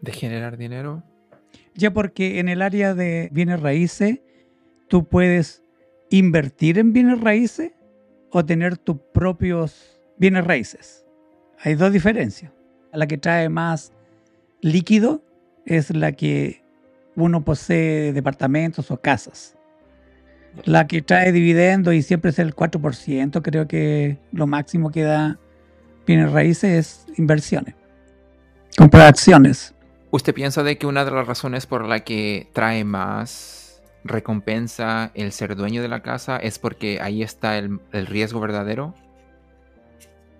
De 0.00 0.12
generar 0.12 0.56
dinero. 0.56 1.02
Ya 1.74 1.92
porque 1.92 2.40
en 2.40 2.48
el 2.48 2.62
área 2.62 2.94
de 2.94 3.28
bienes 3.32 3.60
raíces, 3.60 4.20
tú 4.88 5.04
puedes 5.04 5.62
invertir 6.10 6.78
en 6.78 6.92
bienes 6.92 7.20
raíces 7.20 7.72
o 8.30 8.44
tener 8.44 8.76
tus 8.76 8.96
propios 9.12 10.00
bienes 10.18 10.44
raíces. 10.44 11.04
Hay 11.58 11.74
dos 11.74 11.92
diferencias. 11.92 12.52
La 12.92 13.06
que 13.06 13.18
trae 13.18 13.48
más 13.48 13.92
líquido 14.60 15.22
es 15.64 15.94
la 15.94 16.12
que 16.12 16.62
uno 17.16 17.44
posee 17.44 18.12
departamentos 18.12 18.90
o 18.90 19.00
casas. 19.00 19.56
La 20.64 20.86
que 20.86 21.02
trae 21.02 21.32
dividendos 21.32 21.94
y 21.94 22.02
siempre 22.02 22.30
es 22.30 22.38
el 22.38 22.56
4%, 22.56 23.40
creo 23.42 23.68
que 23.68 24.18
lo 24.32 24.46
máximo 24.46 24.90
que 24.90 25.02
da 25.02 25.38
bienes 26.06 26.32
raíces 26.32 27.06
es 27.08 27.18
inversiones. 27.18 27.74
Comprar 28.76 29.06
acciones. 29.06 29.74
¿Usted 30.12 30.34
piensa 30.34 30.64
de 30.64 30.76
que 30.76 30.88
una 30.88 31.04
de 31.04 31.12
las 31.12 31.26
razones 31.26 31.66
por 31.66 31.86
la 31.86 32.00
que 32.00 32.48
trae 32.52 32.82
más 32.82 33.80
recompensa 34.02 35.12
el 35.14 35.30
ser 35.30 35.54
dueño 35.54 35.82
de 35.82 35.88
la 35.88 36.02
casa 36.02 36.36
es 36.36 36.58
porque 36.58 37.00
ahí 37.00 37.22
está 37.22 37.58
el, 37.58 37.78
el 37.92 38.06
riesgo 38.06 38.40
verdadero? 38.40 38.92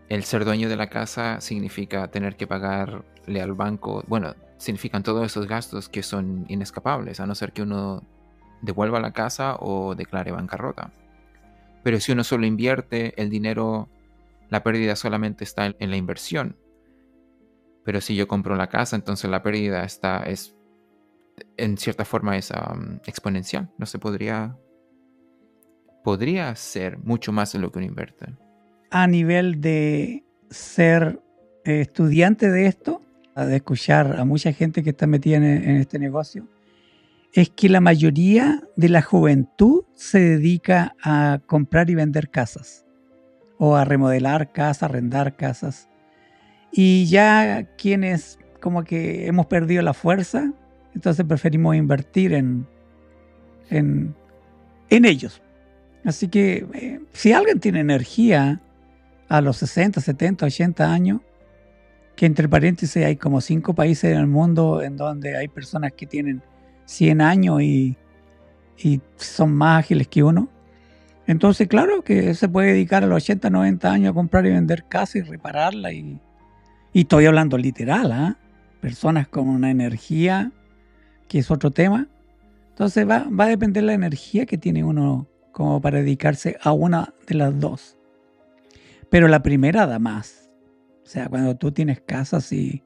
El 0.09 0.25
ser 0.25 0.45
dueño 0.45 0.69
de 0.69 0.75
la 0.75 0.89
casa 0.89 1.41
significa 1.41 2.09
tener 2.09 2.35
que 2.37 2.49
pagarle 2.49 3.41
al 3.41 3.53
banco, 3.55 4.03
bueno, 4.09 4.35
significan 4.59 5.05
todos 5.05 5.25
esos 5.25 5.47
gastos 5.47 5.89
que 5.89 6.03
son 6.03 6.47
inescapables, 6.49 7.21
a 7.21 7.27
no 7.27 7.37
ser 7.37 7.53
que 7.53 7.63
uno 7.63 8.03
devuelva 8.63 8.99
la 8.99 9.13
casa 9.13 9.55
o 9.61 9.95
declare 9.95 10.33
bancarrota. 10.33 10.91
Pero 11.85 12.01
si 12.01 12.11
uno 12.11 12.25
solo 12.25 12.45
invierte 12.45 13.15
el 13.23 13.31
dinero, 13.31 13.89
la 14.49 14.65
pérdida 14.65 14.97
solamente 14.97 15.45
está 15.45 15.67
en 15.79 15.91
la 15.91 15.97
inversión. 15.97 16.57
Pero 17.91 18.01
si 18.01 18.15
yo 18.15 18.29
compro 18.29 18.55
la 18.55 18.69
casa, 18.69 18.95
entonces 18.95 19.29
la 19.29 19.43
pérdida 19.43 19.83
está, 19.83 20.23
es, 20.23 20.55
en 21.57 21.77
cierta 21.77 22.05
forma 22.05 22.37
es 22.37 22.53
exponencial. 23.05 23.69
No 23.79 23.87
se 23.87 23.99
podría, 23.99 24.57
podría 26.05 26.55
ser 26.55 26.99
mucho 26.99 27.33
más 27.33 27.53
de 27.53 27.59
lo 27.59 27.73
que 27.73 27.81
uno 27.81 27.89
invierte 27.89 28.37
a 28.93 29.09
nivel 29.09 29.61
de 29.61 30.23
ser 30.51 31.21
eh, 31.65 31.81
estudiante 31.81 32.49
de 32.49 32.67
esto, 32.67 33.03
de 33.35 33.57
escuchar 33.57 34.21
a 34.21 34.25
mucha 34.25 34.53
gente 34.53 34.85
que 34.85 34.91
está 34.91 35.09
metida 35.09 35.39
en, 35.39 35.77
este 35.77 35.99
negocio, 35.99 36.47
es 37.33 37.51
que 37.51 37.69
la 37.69 37.81
mayoría 37.81 38.63
de 38.77 38.89
la 38.89 39.03
juventud 39.03 39.83
se 39.95 40.21
dedica 40.21 40.95
a 41.03 41.41
comprar 41.45 41.91
y 41.91 41.97
vender 41.97 42.31
casas, 42.31 42.87
o 43.59 43.75
a 43.75 43.85
remodelar 43.85 44.53
casas, 44.53 44.85
arrendar 44.85 45.35
casas. 45.35 45.90
Y 46.73 47.07
ya 47.07 47.67
quienes 47.77 48.39
como 48.61 48.85
que 48.85 49.27
hemos 49.27 49.47
perdido 49.47 49.83
la 49.83 49.95
fuerza, 49.95 50.53
entonces 50.95 51.25
preferimos 51.27 51.75
invertir 51.77 52.33
en, 52.35 52.67
en, 53.71 54.15
ellos. 54.91 55.43
Así 56.05 56.29
que 56.29 56.67
eh, 56.75 57.01
si 57.13 57.33
alguien 57.33 57.61
tiene 57.61 57.81
energía 57.81 58.61
a 59.29 59.41
los 59.41 59.59
60, 59.59 60.01
70, 60.01 60.47
80 60.47 60.93
años, 60.93 61.21
que 62.17 62.27
entre 62.27 62.49
paréntesis 62.49 63.03
hay 63.03 63.17
como 63.17 63.41
cinco 63.41 63.75
países 63.75 64.13
en 64.13 64.19
el 64.19 64.27
mundo 64.27 64.83
en 64.83 64.97
donde 64.97 65.37
hay 65.37 65.49
personas 65.49 65.93
que 65.93 66.07
tienen 66.07 66.43
100 66.85 67.21
años 67.21 67.63
y, 67.63 67.97
son 69.17 69.55
más 69.55 69.81
ágiles 69.81 70.09
que 70.09 70.23
uno. 70.23 70.49
Entonces, 71.27 71.69
claro 71.69 72.03
que 72.03 72.35
se 72.35 72.49
puede 72.49 72.73
dedicar 72.73 73.05
a 73.05 73.07
los 73.07 73.23
80, 73.23 73.51
90 73.51 73.93
años 73.93 74.11
a 74.11 74.15
comprar 74.15 74.47
y 74.47 74.51
vender 74.51 74.85
casa 74.89 75.19
y 75.19 75.23
repararla. 75.23 75.93
Y, 75.93 76.19
estoy 76.95 77.27
hablando 77.27 77.57
literal, 77.57 78.13
¿ah? 78.13 78.37
personas 78.81 79.29
con 79.29 79.49
una 79.49 79.71
energía, 79.71 80.53
que 81.29 81.39
es 81.39 81.51
otro 81.51 81.71
tema. 81.71 82.09
Entonces 82.71 83.09
va, 83.09 83.27
va 83.29 83.45
a 83.45 83.49
depender 83.49 83.85
la 83.85 83.93
energía 83.93 84.47
que 84.47 84.59
tiene 84.59 84.83
uno 84.83 85.29
como 85.53 85.81
para 85.81 85.99
dedicarse 85.99 86.57
a 86.63 86.73
una 86.73 87.15
de 87.27 87.35
las 87.35 87.59
dos. 87.61 87.97
Pero 89.11 89.29
la 89.29 89.43
primera 89.43 89.87
da 89.87 89.99
más. 89.99 90.51
O 91.05 91.07
sea, 91.07 91.29
cuando 91.29 91.57
tú 91.57 91.73
tienes 91.73 92.01
casas 92.01 92.53
y, 92.53 92.83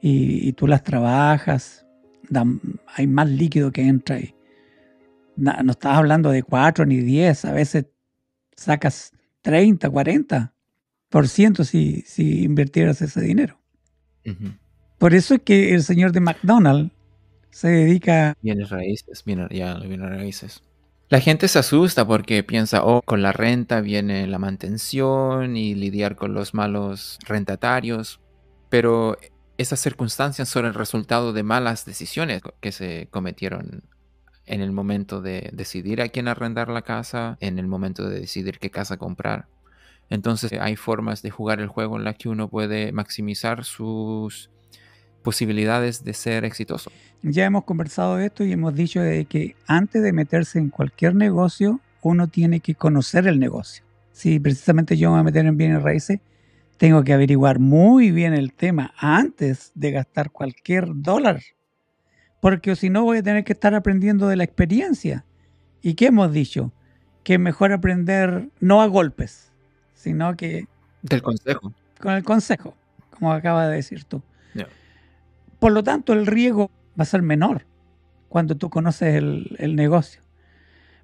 y, 0.00 0.52
tú 0.52 0.66
las 0.66 0.82
trabajas, 0.82 1.86
hay 2.94 3.06
más 3.06 3.28
líquido 3.28 3.72
que 3.72 3.82
entra 3.82 4.16
ahí. 4.16 4.34
No, 5.36 5.52
estás 5.70 5.96
hablando 5.96 6.30
de 6.30 6.42
4 6.42 6.84
ni 6.84 6.96
10, 6.96 7.44
a 7.46 7.52
veces 7.52 7.86
sacas 8.56 9.12
30, 9.42 9.88
40 9.88 10.52
por 11.08 11.28
ciento 11.28 11.64
si, 11.64 12.02
si 12.02 12.44
invirtieras 12.44 13.00
ese 13.02 13.20
dinero. 13.20 13.58
Por 14.98 15.14
eso 15.14 15.34
es 15.34 15.42
que 15.42 15.74
el 15.74 15.82
señor 15.82 16.12
de 16.12 16.20
McDonald's 16.20 16.92
se 17.50 17.68
dedica... 17.68 18.36
Bienes 18.42 18.70
raíces, 18.70 19.24
ya, 19.50 19.74
bienes 19.78 20.10
raíces. 20.10 20.62
La 21.08 21.20
gente 21.20 21.48
se 21.48 21.58
asusta 21.58 22.06
porque 22.06 22.42
piensa, 22.42 22.84
oh, 22.84 23.00
con 23.00 23.22
la 23.22 23.32
renta 23.32 23.80
viene 23.80 24.26
la 24.26 24.38
mantención 24.38 25.56
y 25.56 25.74
lidiar 25.74 26.16
con 26.16 26.34
los 26.34 26.52
malos 26.52 27.18
rentatarios, 27.26 28.20
pero 28.68 29.16
esas 29.56 29.80
circunstancias 29.80 30.50
son 30.50 30.66
el 30.66 30.74
resultado 30.74 31.32
de 31.32 31.42
malas 31.42 31.86
decisiones 31.86 32.42
que 32.60 32.72
se 32.72 33.08
cometieron 33.10 33.84
en 34.44 34.60
el 34.60 34.72
momento 34.72 35.22
de 35.22 35.50
decidir 35.52 36.02
a 36.02 36.08
quién 36.08 36.28
arrendar 36.28 36.68
la 36.68 36.82
casa, 36.82 37.38
en 37.40 37.58
el 37.58 37.66
momento 37.66 38.08
de 38.08 38.20
decidir 38.20 38.58
qué 38.58 38.70
casa 38.70 38.98
comprar. 38.98 39.46
Entonces 40.10 40.52
hay 40.60 40.76
formas 40.76 41.22
de 41.22 41.30
jugar 41.30 41.60
el 41.60 41.68
juego 41.68 41.96
en 41.96 42.04
las 42.04 42.16
que 42.16 42.28
uno 42.28 42.48
puede 42.48 42.92
maximizar 42.92 43.64
sus 43.64 44.50
posibilidades 45.22 46.04
de 46.04 46.14
ser 46.14 46.44
exitoso. 46.44 46.90
Ya 47.22 47.44
hemos 47.44 47.64
conversado 47.64 48.16
de 48.16 48.26
esto 48.26 48.44
y 48.44 48.52
hemos 48.52 48.74
dicho 48.74 49.00
que 49.28 49.56
antes 49.66 50.02
de 50.02 50.12
meterse 50.12 50.58
en 50.58 50.70
cualquier 50.70 51.14
negocio, 51.14 51.80
uno 52.00 52.28
tiene 52.28 52.60
que 52.60 52.74
conocer 52.74 53.26
el 53.26 53.38
negocio. 53.38 53.84
Si 54.12 54.40
precisamente 54.40 54.96
yo 54.96 55.08
me 55.08 55.12
voy 55.12 55.20
a 55.20 55.24
meter 55.24 55.46
en 55.46 55.56
bienes 55.56 55.82
raíces, 55.82 56.20
tengo 56.78 57.02
que 57.02 57.12
averiguar 57.12 57.58
muy 57.58 58.12
bien 58.12 58.34
el 58.34 58.52
tema 58.52 58.94
antes 58.96 59.72
de 59.74 59.90
gastar 59.90 60.30
cualquier 60.30 60.86
dólar. 60.94 61.42
Porque 62.40 62.76
si 62.76 62.88
no 62.88 63.02
voy 63.02 63.18
a 63.18 63.22
tener 63.22 63.44
que 63.44 63.52
estar 63.52 63.74
aprendiendo 63.74 64.28
de 64.28 64.36
la 64.36 64.44
experiencia. 64.44 65.24
¿Y 65.82 65.94
qué 65.94 66.06
hemos 66.06 66.32
dicho? 66.32 66.72
Que 67.24 67.38
mejor 67.38 67.72
aprender 67.72 68.48
no 68.60 68.80
a 68.80 68.86
golpes, 68.86 69.47
sino 69.98 70.36
que... 70.36 70.66
Del 71.02 71.22
consejo. 71.22 71.74
Con 72.00 72.12
el 72.12 72.22
consejo, 72.22 72.74
como 73.10 73.32
acaba 73.32 73.66
de 73.66 73.76
decir 73.76 74.04
tú. 74.04 74.22
Por 75.58 75.72
lo 75.72 75.82
tanto, 75.82 76.12
el 76.12 76.26
riesgo 76.26 76.70
va 76.98 77.02
a 77.02 77.04
ser 77.04 77.20
menor 77.20 77.66
cuando 78.28 78.56
tú 78.56 78.70
conoces 78.70 79.16
el, 79.16 79.74
negocio. 79.74 80.22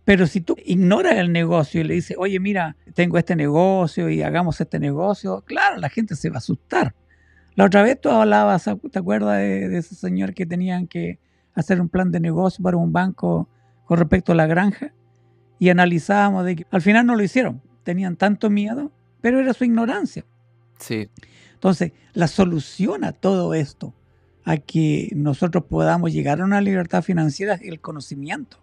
Pero 0.04 0.28
si 0.28 0.40
tú 0.40 0.54
ignoras 0.64 1.16
el 1.16 1.32
negocio 1.32 1.80
y 1.80 1.84
le 1.84 1.94
dices, 1.94 2.16
oye, 2.20 2.38
mira, 2.38 2.76
tengo 2.94 3.18
este 3.18 3.34
negocio 3.34 4.08
y 4.10 4.22
hagamos 4.22 4.60
este 4.60 4.78
negocio, 4.78 5.42
claro, 5.44 5.78
la 5.78 5.88
gente 5.88 6.14
se 6.14 6.30
va 6.30 6.36
a 6.36 6.38
asustar. 6.38 6.94
La 7.56 7.64
otra 7.64 7.82
vez 7.82 8.00
tú 8.00 8.10
hablabas, 8.10 8.70
¿te 8.92 8.98
acuerdas 8.98 9.38
de, 9.38 9.76
ese 9.76 9.96
señor 9.96 10.34
que 10.34 10.46
tenían 10.46 10.86
que 10.86 11.18
hacer 11.54 11.80
un 11.80 11.88
plan 11.88 12.12
de 12.12 12.20
negocio 12.20 12.62
para 12.62 12.76
un 12.76 12.92
banco 12.92 13.48
con 13.86 13.98
respecto 13.98 14.30
a 14.30 14.34
la 14.36 14.46
granja? 14.46 14.92
Y 15.58 15.70
analizábamos 15.70 16.44
de 16.44 16.56
que 16.56 16.66
al 16.70 16.82
final 16.82 17.06
no 17.06 17.16
lo 17.16 17.24
hicieron. 17.24 17.60
Tenían 17.84 18.16
tanto 18.16 18.50
miedo, 18.50 18.90
pero 19.20 19.38
era 19.38 19.54
su 19.54 19.64
ignorancia. 19.64 20.24
Sí. 20.78 21.08
Entonces, 21.52 21.92
la 22.12 22.26
solución 22.26 23.04
a 23.04 23.12
todo 23.12 23.54
esto 23.54 23.94
a 24.44 24.58
que 24.58 25.10
nosotros 25.14 25.64
podamos 25.64 26.12
llegar 26.12 26.40
a 26.40 26.44
una 26.44 26.60
libertad 26.60 27.02
financiera 27.02 27.54
es 27.54 27.62
el 27.62 27.80
conocimiento. 27.80 28.58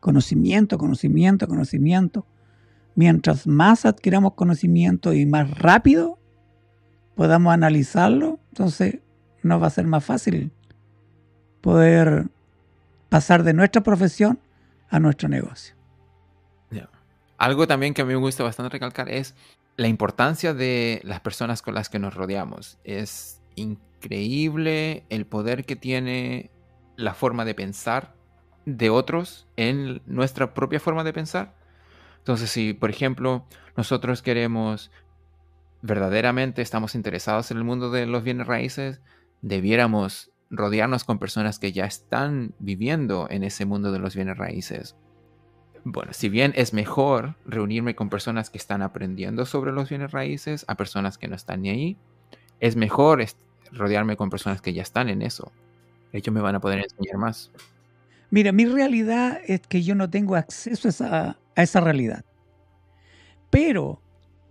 Conocimiento, 0.00 0.78
conocimiento, 0.78 1.46
conocimiento. 1.46 2.26
Mientras 2.94 3.46
más 3.46 3.84
adquiramos 3.84 4.34
conocimiento 4.34 5.12
y 5.12 5.26
más 5.26 5.50
rápido 5.58 6.18
podamos 7.14 7.52
analizarlo, 7.52 8.40
entonces 8.48 8.98
nos 9.42 9.62
va 9.62 9.66
a 9.66 9.70
ser 9.70 9.86
más 9.86 10.04
fácil 10.04 10.50
poder 11.60 12.28
pasar 13.08 13.42
de 13.42 13.52
nuestra 13.52 13.82
profesión 13.82 14.38
a 14.88 14.98
nuestro 14.98 15.28
negocio. 15.28 15.79
Algo 17.40 17.66
también 17.66 17.94
que 17.94 18.02
a 18.02 18.04
mí 18.04 18.12
me 18.12 18.20
gusta 18.20 18.44
bastante 18.44 18.68
recalcar 18.68 19.08
es 19.08 19.34
la 19.78 19.88
importancia 19.88 20.52
de 20.52 21.00
las 21.04 21.20
personas 21.20 21.62
con 21.62 21.72
las 21.72 21.88
que 21.88 21.98
nos 21.98 22.12
rodeamos. 22.12 22.78
Es 22.84 23.40
increíble 23.54 25.04
el 25.08 25.24
poder 25.24 25.64
que 25.64 25.74
tiene 25.74 26.50
la 26.96 27.14
forma 27.14 27.46
de 27.46 27.54
pensar 27.54 28.14
de 28.66 28.90
otros 28.90 29.48
en 29.56 30.02
nuestra 30.04 30.52
propia 30.52 30.80
forma 30.80 31.02
de 31.02 31.14
pensar. 31.14 31.56
Entonces, 32.18 32.50
si 32.50 32.74
por 32.74 32.90
ejemplo 32.90 33.46
nosotros 33.74 34.20
queremos 34.20 34.90
verdaderamente 35.80 36.60
estamos 36.60 36.94
interesados 36.94 37.50
en 37.50 37.56
el 37.56 37.64
mundo 37.64 37.90
de 37.90 38.04
los 38.04 38.22
bienes 38.22 38.48
raíces, 38.48 39.00
debiéramos 39.40 40.30
rodearnos 40.50 41.04
con 41.04 41.18
personas 41.18 41.58
que 41.58 41.72
ya 41.72 41.86
están 41.86 42.54
viviendo 42.58 43.28
en 43.30 43.44
ese 43.44 43.64
mundo 43.64 43.92
de 43.92 43.98
los 43.98 44.14
bienes 44.14 44.36
raíces. 44.36 44.94
Bueno, 45.84 46.12
si 46.12 46.28
bien 46.28 46.52
es 46.56 46.72
mejor 46.72 47.36
reunirme 47.46 47.94
con 47.94 48.10
personas 48.10 48.50
que 48.50 48.58
están 48.58 48.82
aprendiendo 48.82 49.46
sobre 49.46 49.72
los 49.72 49.88
bienes 49.88 50.12
raíces 50.12 50.64
a 50.68 50.76
personas 50.76 51.16
que 51.16 51.28
no 51.28 51.36
están 51.36 51.62
ni 51.62 51.70
ahí, 51.70 51.96
es 52.60 52.76
mejor 52.76 53.24
rodearme 53.72 54.16
con 54.16 54.30
personas 54.30 54.60
que 54.60 54.72
ya 54.72 54.82
están 54.82 55.08
en 55.08 55.22
eso. 55.22 55.52
Ellos 56.12 56.34
me 56.34 56.40
van 56.40 56.56
a 56.56 56.60
poder 56.60 56.80
enseñar 56.80 57.16
más. 57.16 57.50
Mira, 58.30 58.52
mi 58.52 58.66
realidad 58.66 59.40
es 59.46 59.60
que 59.60 59.82
yo 59.82 59.94
no 59.94 60.10
tengo 60.10 60.36
acceso 60.36 60.88
a 60.88 60.90
esa, 60.90 61.38
a 61.56 61.62
esa 61.62 61.80
realidad. 61.80 62.24
Pero 63.48 64.00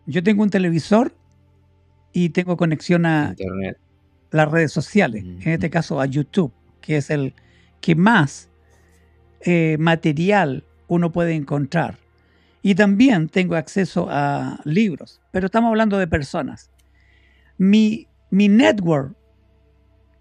yo 0.06 0.24
tengo 0.24 0.44
un 0.44 0.50
televisor 0.50 1.14
y 2.12 2.30
tengo 2.30 2.58
conexión 2.58 3.06
a 3.06 3.30
Internet. 3.38 3.78
las 4.32 4.52
redes 4.52 4.72
sociales, 4.72 5.24
en 5.24 5.48
este 5.48 5.70
caso 5.70 6.02
a 6.02 6.06
YouTube, 6.06 6.52
que 6.82 6.98
es 6.98 7.10
el 7.10 7.34
que 7.82 7.96
más 7.96 8.50
eh, 9.42 9.78
material 9.80 10.66
uno 10.90 11.12
puede 11.12 11.34
encontrar. 11.34 11.98
Y 12.62 12.76
también 12.76 13.30
tengo 13.30 13.56
acceso 13.56 14.08
a 14.10 14.60
libros, 14.66 15.22
pero 15.32 15.46
estamos 15.46 15.70
hablando 15.70 15.98
de 15.98 16.08
personas. 16.08 16.70
Mi, 17.58 18.08
mi 18.30 18.50
network, 18.50 19.16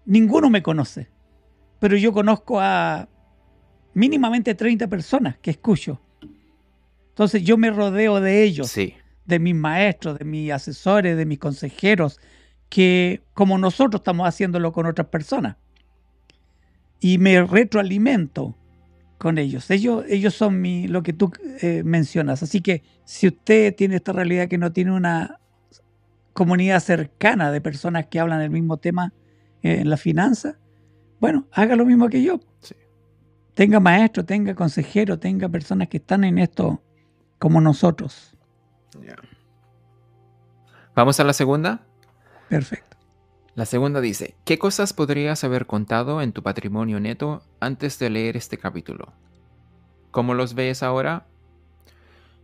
ninguno 0.05 0.49
me 0.49 0.63
conoce, 0.63 1.09
pero 1.79 1.97
yo 1.97 2.13
conozco 2.13 2.61
a 2.61 3.09
mínimamente 3.93 4.55
30 4.55 4.87
personas 4.87 5.37
que 5.41 5.51
escucho. 5.51 5.99
Entonces 7.09 7.43
yo 7.43 7.57
me 7.57 7.69
rodeo 7.71 8.21
de 8.21 8.43
ellos. 8.43 8.69
Sí 8.69 8.95
de 9.29 9.39
mis 9.39 9.55
maestros, 9.55 10.17
de 10.17 10.25
mis 10.25 10.51
asesores, 10.51 11.15
de 11.15 11.25
mis 11.25 11.37
consejeros, 11.37 12.19
que 12.67 13.21
como 13.33 13.57
nosotros 13.59 14.01
estamos 14.01 14.27
haciéndolo 14.27 14.73
con 14.73 14.87
otras 14.87 15.07
personas. 15.07 15.55
Y 16.99 17.19
me 17.19 17.41
retroalimento 17.43 18.55
con 19.19 19.37
ellos. 19.37 19.69
Ellos, 19.69 20.05
ellos 20.07 20.33
son 20.33 20.59
mi, 20.59 20.87
lo 20.87 21.03
que 21.03 21.13
tú 21.13 21.31
eh, 21.61 21.83
mencionas. 21.83 22.41
Así 22.41 22.61
que 22.61 22.81
si 23.03 23.27
usted 23.27 23.75
tiene 23.75 23.97
esta 23.97 24.13
realidad 24.13 24.47
que 24.47 24.57
no 24.57 24.71
tiene 24.71 24.93
una 24.93 25.39
comunidad 26.33 26.79
cercana 26.79 27.51
de 27.51 27.61
personas 27.61 28.07
que 28.07 28.19
hablan 28.19 28.41
el 28.41 28.49
mismo 28.49 28.77
tema 28.77 29.13
en 29.61 29.89
la 29.89 29.97
finanza, 29.97 30.57
bueno, 31.19 31.47
haga 31.51 31.75
lo 31.75 31.85
mismo 31.85 32.07
que 32.07 32.23
yo. 32.23 32.39
Tenga 33.53 33.81
maestro, 33.81 34.23
tenga 34.23 34.55
consejero, 34.55 35.19
tenga 35.19 35.49
personas 35.49 35.89
que 35.89 35.97
están 35.97 36.23
en 36.23 36.37
esto 36.37 36.81
como 37.37 37.59
nosotros. 37.59 38.37
Vamos 40.95 41.19
a 41.19 41.25
la 41.25 41.33
segunda. 41.33 41.85
Perfecto. 42.47 42.88
La 43.59 43.65
segunda 43.65 43.99
dice, 43.99 44.35
¿qué 44.45 44.57
cosas 44.57 44.93
podrías 44.93 45.43
haber 45.43 45.65
contado 45.65 46.21
en 46.21 46.31
tu 46.31 46.41
patrimonio 46.41 47.01
neto 47.01 47.43
antes 47.59 47.99
de 47.99 48.09
leer 48.09 48.37
este 48.37 48.57
capítulo? 48.57 49.11
¿Cómo 50.11 50.33
los 50.33 50.53
ves 50.53 50.81
ahora? 50.81 51.25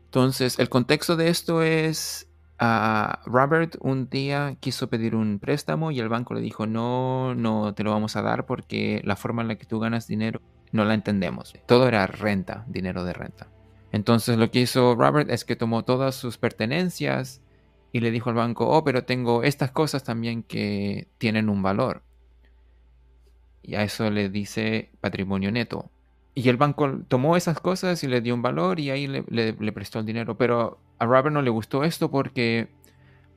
Entonces, 0.07 0.59
el 0.59 0.67
contexto 0.67 1.15
de 1.15 1.29
esto 1.29 1.63
es, 1.63 2.27
uh, 2.59 3.29
Robert 3.29 3.77
un 3.79 4.09
día 4.09 4.57
quiso 4.59 4.89
pedir 4.89 5.15
un 5.15 5.39
préstamo 5.39 5.89
y 5.91 6.01
el 6.01 6.09
banco 6.09 6.33
le 6.33 6.41
dijo, 6.41 6.67
no, 6.67 7.33
no 7.33 7.73
te 7.73 7.85
lo 7.85 7.91
vamos 7.91 8.17
a 8.17 8.21
dar 8.21 8.45
porque 8.45 9.01
la 9.05 9.15
forma 9.15 9.41
en 9.41 9.47
la 9.47 9.55
que 9.55 9.65
tú 9.65 9.79
ganas 9.79 10.07
dinero 10.07 10.41
no 10.73 10.83
la 10.83 10.95
entendemos. 10.95 11.53
Todo 11.65 11.87
era 11.87 12.07
renta, 12.07 12.65
dinero 12.67 13.05
de 13.05 13.13
renta. 13.13 13.47
Entonces 13.93 14.37
lo 14.37 14.51
que 14.51 14.59
hizo 14.59 14.95
Robert 14.95 15.29
es 15.29 15.45
que 15.45 15.55
tomó 15.55 15.85
todas 15.85 16.15
sus 16.15 16.37
pertenencias 16.37 17.41
y 17.95 18.01
le 18.01 18.11
dijo 18.11 18.29
al 18.29 18.35
banco, 18.35 18.67
oh, 18.67 18.83
pero 18.83 19.05
tengo 19.05 19.41
estas 19.43 19.71
cosas 19.71 20.03
también 20.03 20.43
que 20.43 21.07
tienen 21.17 21.47
un 21.47 21.63
valor. 21.63 22.03
Y 23.63 23.75
a 23.75 23.83
eso 23.83 24.09
le 24.09 24.27
dice 24.27 24.89
patrimonio 24.99 25.49
neto. 25.49 25.89
Y 26.33 26.49
el 26.49 26.57
banco 26.57 26.99
tomó 27.07 27.37
esas 27.37 27.61
cosas 27.61 28.03
y 28.03 28.07
le 28.07 28.19
dio 28.19 28.33
un 28.33 28.41
valor 28.41 28.81
y 28.81 28.89
ahí 28.89 29.07
le, 29.07 29.71
prestó 29.71 29.99
el 29.99 30.05
dinero. 30.05 30.37
Pero 30.37 30.77
a 30.99 31.05
Robert 31.05 31.31
no 31.31 31.41
le 31.41 31.49
gustó 31.49 31.85
esto 31.85 32.11
porque 32.11 32.67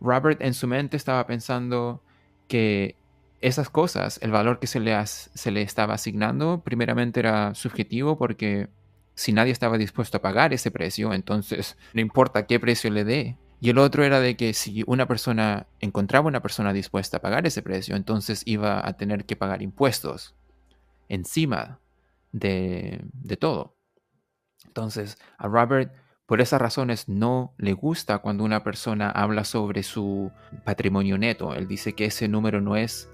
Robert 0.00 0.42
en 0.42 0.54
su 0.54 0.66
mente 0.66 0.96
estaba 0.96 1.24
pensando 1.28 2.02
que 2.48 2.96
esas 3.40 3.70
cosas, 3.70 4.18
el 4.22 4.32
valor 4.32 4.58
que 4.58 4.66
se 4.66 4.80
le, 4.80 4.92
se 5.06 5.52
le 5.52 5.62
estaba 5.62 5.94
asignando, 5.94 6.62
primeramente 6.64 7.20
era 7.20 7.54
subjetivo 7.54 8.18
porque 8.18 8.68
si 9.14 9.32
nadie 9.32 9.52
estaba 9.52 9.78
dispuesto 9.78 10.16
a 10.16 10.20
pagar 10.20 10.52
ese 10.52 10.72
precio, 10.72 11.14
entonces 11.14 11.78
no 11.94 12.00
importa 12.00 12.46
qué 12.48 12.58
precio 12.58 12.90
le 12.90 13.04
dé. 13.04 13.36
Y 13.60 13.70
el 13.70 13.78
otro 13.78 14.04
era 14.04 14.20
de 14.20 14.36
que 14.36 14.54
si 14.54 14.84
una 14.86 15.06
persona 15.06 15.66
encontraba 15.80 16.28
una 16.28 16.42
persona 16.42 16.72
dispuesta 16.72 17.16
a 17.16 17.20
pagar 17.20 17.46
ese 17.46 17.62
precio, 17.62 17.96
entonces 17.96 18.42
iba 18.46 18.86
a 18.86 18.92
tener 18.96 19.24
que 19.24 19.36
pagar 19.36 19.62
impuestos 19.62 20.36
encima 21.08 21.80
de, 22.30 23.00
de 23.12 23.36
todo. 23.36 23.76
Entonces, 24.64 25.18
a 25.38 25.48
Robert, 25.48 25.92
por 26.26 26.40
esas 26.40 26.60
razones, 26.60 27.08
no 27.08 27.54
le 27.56 27.72
gusta 27.72 28.18
cuando 28.18 28.44
una 28.44 28.62
persona 28.62 29.10
habla 29.10 29.44
sobre 29.44 29.82
su 29.82 30.30
patrimonio 30.64 31.18
neto. 31.18 31.54
Él 31.54 31.66
dice 31.66 31.94
que 31.94 32.04
ese 32.04 32.28
número 32.28 32.60
no 32.60 32.76
es, 32.76 33.08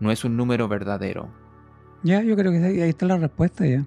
no 0.00 0.10
es 0.10 0.24
un 0.24 0.36
número 0.36 0.66
verdadero. 0.66 1.28
Ya, 2.02 2.22
yo 2.22 2.34
creo 2.36 2.50
que 2.50 2.64
ahí 2.64 2.80
está 2.80 3.06
la 3.06 3.18
respuesta 3.18 3.66
ya. 3.66 3.84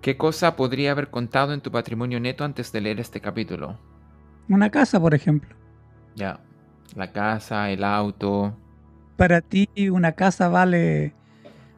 ¿Qué 0.00 0.16
cosa 0.16 0.56
podría 0.56 0.92
haber 0.92 1.10
contado 1.10 1.52
en 1.52 1.60
tu 1.60 1.70
patrimonio 1.70 2.20
neto 2.20 2.44
antes 2.44 2.72
de 2.72 2.80
leer 2.80 3.00
este 3.00 3.20
capítulo? 3.20 3.78
Una 4.48 4.70
casa, 4.70 5.00
por 5.00 5.14
ejemplo. 5.14 5.54
Ya, 6.16 6.40
la 6.94 7.12
casa, 7.12 7.70
el 7.70 7.84
auto. 7.84 8.56
Para 9.16 9.40
ti 9.40 9.68
una 9.90 10.12
casa 10.12 10.48
vale 10.48 11.14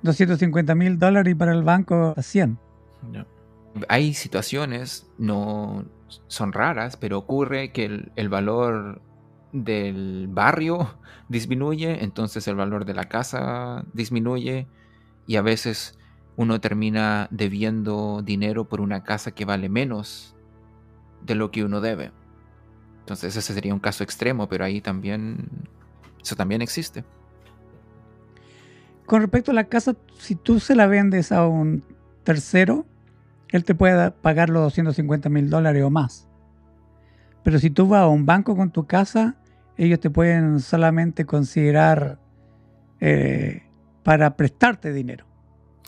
250 0.02 0.74
mil 0.74 0.98
dólares 0.98 1.32
y 1.32 1.34
para 1.34 1.52
el 1.52 1.62
banco 1.62 2.14
100. 2.18 2.58
Hay 3.88 4.14
situaciones, 4.14 5.10
no 5.18 5.84
son 6.28 6.52
raras, 6.52 6.96
pero 6.96 7.18
ocurre 7.18 7.72
que 7.72 7.86
el, 7.86 8.12
el 8.16 8.28
valor 8.28 9.00
del 9.52 10.28
barrio 10.28 10.94
disminuye, 11.28 12.04
entonces 12.04 12.46
el 12.48 12.56
valor 12.56 12.84
de 12.84 12.94
la 12.94 13.04
casa 13.04 13.84
disminuye 13.92 14.66
y 15.26 15.36
a 15.36 15.42
veces 15.42 15.98
uno 16.36 16.60
termina 16.60 17.28
debiendo 17.30 18.22
dinero 18.22 18.68
por 18.68 18.80
una 18.80 19.02
casa 19.04 19.32
que 19.32 19.44
vale 19.44 19.68
menos 19.68 20.34
de 21.22 21.34
lo 21.34 21.50
que 21.50 21.64
uno 21.64 21.80
debe. 21.80 22.12
Entonces 23.12 23.36
ese 23.36 23.52
sería 23.52 23.74
un 23.74 23.80
caso 23.80 24.02
extremo, 24.02 24.48
pero 24.48 24.64
ahí 24.64 24.80
también, 24.80 25.46
eso 26.22 26.34
también 26.34 26.62
existe. 26.62 27.04
Con 29.04 29.20
respecto 29.20 29.50
a 29.50 29.54
la 29.54 29.64
casa, 29.64 29.94
si 30.18 30.34
tú 30.34 30.60
se 30.60 30.74
la 30.74 30.86
vendes 30.86 31.30
a 31.30 31.46
un 31.46 31.84
tercero, 32.24 32.86
él 33.50 33.64
te 33.64 33.74
puede 33.74 34.12
pagar 34.12 34.48
los 34.48 34.62
250 34.62 35.28
mil 35.28 35.50
dólares 35.50 35.82
o 35.84 35.90
más. 35.90 36.26
Pero 37.44 37.58
si 37.58 37.68
tú 37.68 37.86
vas 37.86 38.02
a 38.02 38.06
un 38.06 38.24
banco 38.24 38.56
con 38.56 38.70
tu 38.70 38.86
casa, 38.86 39.36
ellos 39.76 40.00
te 40.00 40.08
pueden 40.08 40.60
solamente 40.60 41.26
considerar 41.26 42.18
eh, 43.00 43.62
para 44.04 44.36
prestarte 44.38 44.90
dinero. 44.94 45.26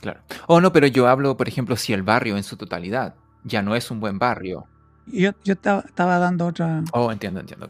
Claro. 0.03 0.21
Oh, 0.47 0.61
no, 0.61 0.75
pero 0.75 0.87
yo 0.89 1.09
hablo, 1.09 1.39
por 1.39 1.49
ejemplo, 1.49 1.77
si 1.77 1.95
el 1.95 2.03
barrio 2.03 2.37
en 2.37 2.43
su 2.43 2.59
totalidad 2.59 3.15
ya 3.45 3.63
no 3.63 3.75
es 3.77 3.91
un 3.91 4.01
buen 4.01 4.19
barrio. 4.19 4.67
Yo, 5.07 5.33
yo 5.45 5.53
estaba, 5.53 6.19
dando 6.19 6.47
otra. 6.47 6.83
Oh, 6.93 7.11
entiendo, 7.12 7.40
entiendo. 7.40 7.69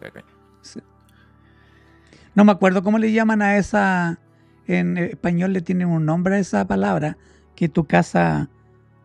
No 2.34 2.44
me 2.44 2.52
acuerdo 2.52 2.82
cómo 2.82 2.98
le 2.98 3.12
llaman 3.12 3.42
a 3.42 3.56
esa. 3.56 4.18
En 4.66 4.96
español 4.96 5.52
le 5.52 5.60
tienen 5.60 5.88
un 5.88 6.06
nombre 6.06 6.36
a 6.36 6.38
esa 6.38 6.66
palabra, 6.66 7.18
que 7.54 7.68
tu 7.68 7.84
casa. 7.84 8.48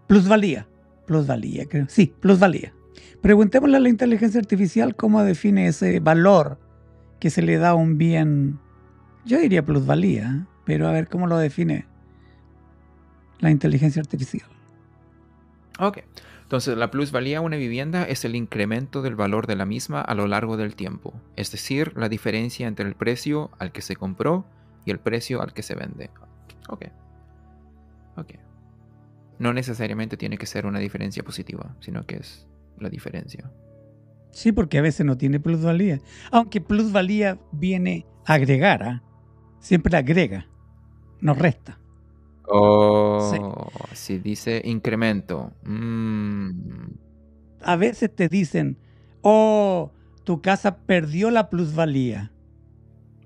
Plusvalía. 0.07 0.67
Plusvalía, 1.05 1.65
creo. 1.65 1.85
Sí, 1.89 2.13
plusvalía. 2.19 2.73
Preguntémosle 3.21 3.77
a 3.77 3.79
la 3.79 3.89
inteligencia 3.89 4.39
artificial 4.39 4.95
cómo 4.95 5.23
define 5.23 5.67
ese 5.67 5.99
valor 5.99 6.59
que 7.19 7.29
se 7.29 7.41
le 7.41 7.57
da 7.57 7.69
a 7.69 7.75
un 7.75 7.97
bien. 7.97 8.59
Yo 9.25 9.39
diría 9.39 9.65
plusvalía, 9.65 10.47
pero 10.65 10.87
a 10.87 10.91
ver 10.91 11.09
cómo 11.09 11.27
lo 11.27 11.37
define 11.37 11.85
la 13.39 13.51
inteligencia 13.51 14.01
artificial. 14.01 14.49
Ok. 15.79 15.99
Entonces, 16.49 16.75
la 16.75 16.89
plusvalía 16.89 17.41
de 17.41 17.45
una 17.45 17.57
vivienda 17.57 18.05
es 18.05 18.25
el 18.25 18.35
incremento 18.35 19.03
del 19.03 19.15
valor 19.15 19.45
de 19.45 19.55
la 19.55 19.67
misma 19.67 20.01
a 20.01 20.15
lo 20.15 20.25
largo 20.25 20.57
del 20.57 20.75
tiempo, 20.75 21.13
es 21.35 21.51
decir, 21.51 21.93
la 21.95 22.09
diferencia 22.09 22.67
entre 22.67 22.87
el 22.87 22.95
precio 22.95 23.51
al 23.59 23.71
que 23.71 23.83
se 23.83 23.95
compró 23.95 24.47
y 24.83 24.89
el 24.89 24.97
precio 24.97 25.43
al 25.43 25.53
que 25.53 25.61
se 25.61 25.75
vende. 25.75 26.09
Ok. 26.67 26.85
Ok. 28.17 28.31
No 29.37 29.53
necesariamente 29.53 30.17
tiene 30.17 30.39
que 30.39 30.47
ser 30.47 30.65
una 30.65 30.79
diferencia 30.79 31.21
positiva, 31.21 31.75
sino 31.81 32.07
que 32.07 32.15
es 32.15 32.47
la 32.79 32.89
diferencia. 32.89 33.51
Sí, 34.31 34.51
porque 34.51 34.79
a 34.79 34.81
veces 34.81 35.05
no 35.05 35.19
tiene 35.19 35.39
plusvalía. 35.39 35.99
Aunque 36.31 36.61
plusvalía 36.61 37.37
viene 37.51 38.07
agregar, 38.25 38.81
¿ah? 38.81 39.03
siempre 39.59 39.95
agrega, 39.95 40.47
no 41.21 41.35
resta. 41.35 41.79
Oh, 42.49 43.31
si 43.93 44.17
dice 44.17 44.61
incremento. 44.65 45.51
Mm. 45.63 46.51
A 47.61 47.75
veces 47.75 48.13
te 48.15 48.27
dicen, 48.27 48.77
oh, 49.21 49.91
tu 50.23 50.41
casa 50.41 50.77
perdió 50.77 51.29
la 51.29 51.49
plusvalía. 51.49 52.31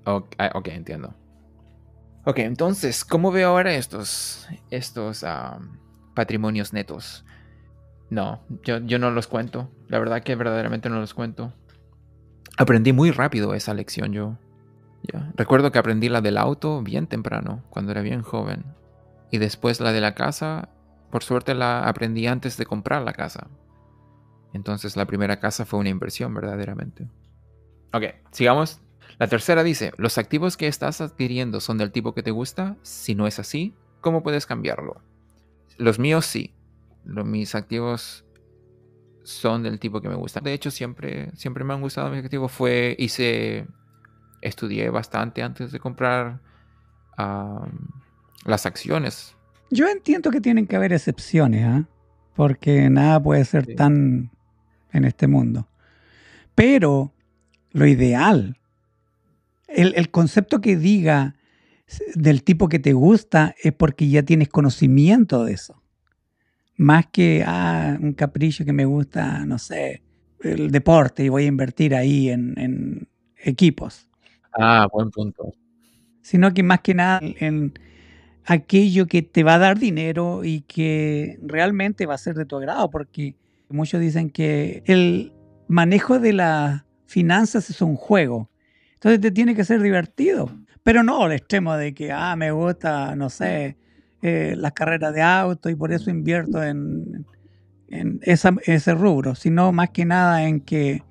Ok, 0.04 0.34
ah, 0.38 0.50
ok, 0.54 0.68
entiendo. 0.68 1.14
Ok, 2.24 2.38
entonces, 2.38 3.04
¿cómo 3.04 3.32
veo 3.32 3.50
ahora 3.50 3.74
estos, 3.74 4.48
estos 4.70 5.24
patrimonios 6.14 6.72
netos? 6.72 7.24
No, 8.10 8.40
yo, 8.62 8.78
yo 8.78 8.98
no 8.98 9.10
los 9.10 9.26
cuento. 9.26 9.70
La 9.88 9.98
verdad 9.98 10.22
que 10.22 10.34
verdaderamente 10.34 10.88
no 10.88 11.00
los 11.00 11.14
cuento. 11.14 11.52
Aprendí 12.56 12.92
muy 12.92 13.10
rápido 13.10 13.54
esa 13.54 13.74
lección 13.74 14.12
yo. 14.12 14.38
Recuerdo 15.36 15.70
que 15.70 15.78
aprendí 15.78 16.08
la 16.08 16.20
del 16.20 16.38
auto 16.38 16.82
bien 16.82 17.06
temprano, 17.06 17.62
cuando 17.68 17.92
era 17.92 18.00
bien 18.00 18.22
joven. 18.22 18.64
Y 19.30 19.38
después 19.38 19.80
la 19.80 19.92
de 19.92 20.00
la 20.00 20.14
casa, 20.14 20.68
por 21.10 21.22
suerte 21.22 21.54
la 21.54 21.88
aprendí 21.88 22.26
antes 22.26 22.56
de 22.56 22.66
comprar 22.66 23.02
la 23.02 23.12
casa. 23.12 23.48
Entonces 24.52 24.96
la 24.96 25.06
primera 25.06 25.40
casa 25.40 25.64
fue 25.64 25.80
una 25.80 25.88
inversión 25.88 26.32
verdaderamente. 26.32 27.08
Ok, 27.92 28.04
sigamos. 28.30 28.80
La 29.18 29.28
tercera 29.28 29.62
dice, 29.62 29.92
¿los 29.96 30.18
activos 30.18 30.56
que 30.56 30.66
estás 30.66 31.00
adquiriendo 31.00 31.60
son 31.60 31.78
del 31.78 31.92
tipo 31.92 32.14
que 32.14 32.22
te 32.22 32.30
gusta? 32.30 32.76
Si 32.82 33.14
no 33.14 33.26
es 33.26 33.38
así, 33.38 33.74
¿cómo 34.00 34.22
puedes 34.22 34.46
cambiarlo? 34.46 35.00
Los 35.76 35.98
míos 35.98 36.26
sí. 36.26 36.54
Los, 37.04 37.24
mis 37.24 37.54
activos 37.54 38.24
son 39.22 39.62
del 39.62 39.78
tipo 39.78 40.00
que 40.00 40.08
me 40.08 40.14
gusta. 40.14 40.40
De 40.40 40.52
hecho, 40.52 40.70
siempre, 40.70 41.30
siempre 41.36 41.64
me 41.64 41.74
han 41.74 41.80
gustado 41.80 42.10
mis 42.10 42.24
activos. 42.24 42.50
Fue, 42.52 42.94
hice, 42.98 43.66
estudié 44.40 44.90
bastante 44.90 45.42
antes 45.42 45.72
de 45.72 45.80
comprar 45.80 46.40
las 48.44 48.66
acciones. 48.66 49.36
Yo 49.70 49.88
entiendo 49.88 50.30
que 50.30 50.40
tienen 50.40 50.66
que 50.66 50.76
haber 50.76 50.92
excepciones, 50.92 51.64
¿ah? 51.64 51.88
porque 52.34 52.88
nada 52.90 53.22
puede 53.22 53.44
ser 53.44 53.74
tan 53.74 54.30
en 54.92 55.04
este 55.04 55.26
mundo. 55.26 55.68
Pero 56.54 57.12
lo 57.72 57.86
ideal, 57.86 58.56
el, 59.68 60.10
concepto 60.10 60.60
que 60.60 60.76
diga 60.76 61.34
del 62.14 62.44
tipo 62.44 62.68
que 62.68 62.78
te 62.78 62.92
gusta 62.92 63.54
es 63.62 63.72
porque 63.72 64.08
ya 64.08 64.22
tienes 64.22 64.48
conocimiento 64.48 65.44
de 65.44 65.54
eso. 65.54 65.82
Más 66.76 67.06
que 67.06 67.44
ah, 67.46 67.96
un 68.00 68.12
capricho 68.12 68.64
que 68.64 68.72
me 68.72 68.84
gusta, 68.84 69.44
no 69.46 69.58
sé, 69.58 70.02
el 70.40 70.70
deporte 70.70 71.24
y 71.24 71.28
voy 71.28 71.44
a 71.44 71.48
invertir 71.48 71.94
ahí 71.94 72.30
en, 72.30 72.54
en 72.58 73.08
equipos. 73.38 74.08
Ah, 74.52 74.86
buen 74.92 75.10
punto. 75.10 75.52
Sino 76.22 76.52
que 76.54 76.62
más 76.62 76.80
que 76.80 76.94
nada 76.94 77.20
en 77.22 77.72
aquello 78.46 79.06
que 79.06 79.22
te 79.22 79.42
va 79.42 79.54
a 79.54 79.58
dar 79.58 79.78
dinero 79.78 80.44
y 80.44 80.62
que 80.62 81.38
realmente 81.42 82.06
va 82.06 82.14
a 82.14 82.18
ser 82.18 82.34
de 82.34 82.44
tu 82.44 82.56
agrado, 82.56 82.90
porque 82.90 83.34
muchos 83.68 84.00
dicen 84.00 84.30
que 84.30 84.82
el 84.86 85.32
manejo 85.68 86.18
de 86.18 86.32
las 86.32 86.84
finanzas 87.06 87.70
es 87.70 87.80
un 87.80 87.96
juego. 87.96 88.50
Entonces 88.94 89.20
te 89.20 89.30
tiene 89.30 89.54
que 89.54 89.64
ser 89.64 89.80
divertido. 89.80 90.50
Pero 90.82 91.02
no 91.02 91.22
al 91.22 91.32
extremo 91.32 91.74
de 91.76 91.94
que, 91.94 92.12
ah, 92.12 92.36
me 92.36 92.50
gusta, 92.50 93.16
no 93.16 93.30
sé, 93.30 93.78
eh, 94.20 94.54
las 94.56 94.72
carreras 94.72 95.14
de 95.14 95.22
auto 95.22 95.70
y 95.70 95.74
por 95.74 95.92
eso 95.92 96.10
invierto 96.10 96.62
en, 96.62 97.24
en 97.88 98.20
ese 98.22 98.94
rubro, 98.94 99.34
sino 99.34 99.72
más 99.72 99.90
que 99.90 100.04
nada 100.04 100.46
en 100.46 100.60
que 100.60 101.02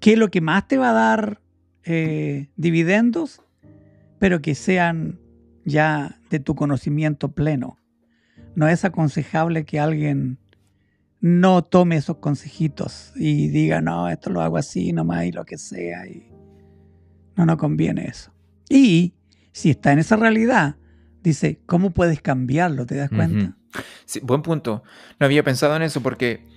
qué 0.00 0.12
es 0.12 0.18
lo 0.18 0.30
que 0.30 0.40
más 0.40 0.66
te 0.66 0.78
va 0.78 0.90
a 0.90 0.94
dar 0.94 1.40
eh, 1.84 2.48
dividendos, 2.56 3.42
pero 4.18 4.40
que 4.40 4.54
sean 4.54 5.18
ya 5.64 6.20
de 6.30 6.40
tu 6.40 6.54
conocimiento 6.54 7.32
pleno. 7.32 7.78
No 8.54 8.68
es 8.68 8.84
aconsejable 8.84 9.64
que 9.64 9.80
alguien 9.80 10.38
no 11.20 11.62
tome 11.62 11.96
esos 11.96 12.16
consejitos 12.16 13.12
y 13.14 13.48
diga, 13.48 13.80
no, 13.80 14.08
esto 14.08 14.30
lo 14.30 14.40
hago 14.40 14.56
así 14.56 14.92
nomás 14.92 15.26
y 15.26 15.32
lo 15.32 15.44
que 15.44 15.58
sea. 15.58 16.06
Y 16.06 16.30
no 17.36 17.46
nos 17.46 17.56
conviene 17.56 18.06
eso. 18.06 18.32
Y 18.68 19.14
si 19.52 19.70
está 19.70 19.92
en 19.92 19.98
esa 19.98 20.16
realidad, 20.16 20.76
dice, 21.22 21.60
¿cómo 21.66 21.90
puedes 21.90 22.22
cambiarlo? 22.22 22.86
¿Te 22.86 22.96
das 22.96 23.10
cuenta? 23.10 23.56
sí, 24.06 24.20
buen 24.20 24.42
punto. 24.42 24.82
No 25.18 25.26
había 25.26 25.44
pensado 25.44 25.76
en 25.76 25.82
eso 25.82 26.00
porque 26.02 26.48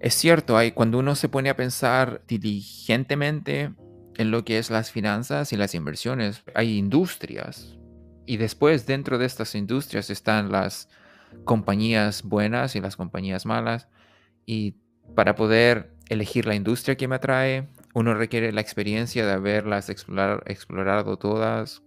es 0.00 0.14
cierto, 0.14 0.56
hay, 0.56 0.72
cuando 0.72 0.98
uno 0.98 1.14
se 1.14 1.28
pone 1.28 1.50
a 1.50 1.56
pensar 1.56 2.22
diligentemente 2.28 3.72
en 4.16 4.30
lo 4.30 4.44
que 4.44 4.58
es 4.58 4.70
las 4.70 4.92
finanzas 4.92 5.52
y 5.52 5.56
las 5.56 5.74
inversiones, 5.74 6.44
hay 6.54 6.78
industrias 6.78 7.78
y 8.26 8.36
después 8.36 8.86
dentro 8.86 9.18
de 9.18 9.26
estas 9.26 9.54
industrias 9.54 10.10
están 10.10 10.50
las 10.50 10.88
compañías 11.44 12.22
buenas 12.22 12.76
y 12.76 12.80
las 12.80 12.96
compañías 12.96 13.46
malas. 13.46 13.88
Y 14.46 14.76
para 15.14 15.34
poder 15.34 15.94
elegir 16.08 16.46
la 16.46 16.54
industria 16.54 16.96
que 16.96 17.08
me 17.08 17.16
atrae, 17.16 17.68
uno 17.94 18.14
requiere 18.14 18.52
la 18.52 18.60
experiencia 18.60 19.26
de 19.26 19.32
haberlas 19.32 19.88
explorado 19.88 21.16
todas. 21.18 21.82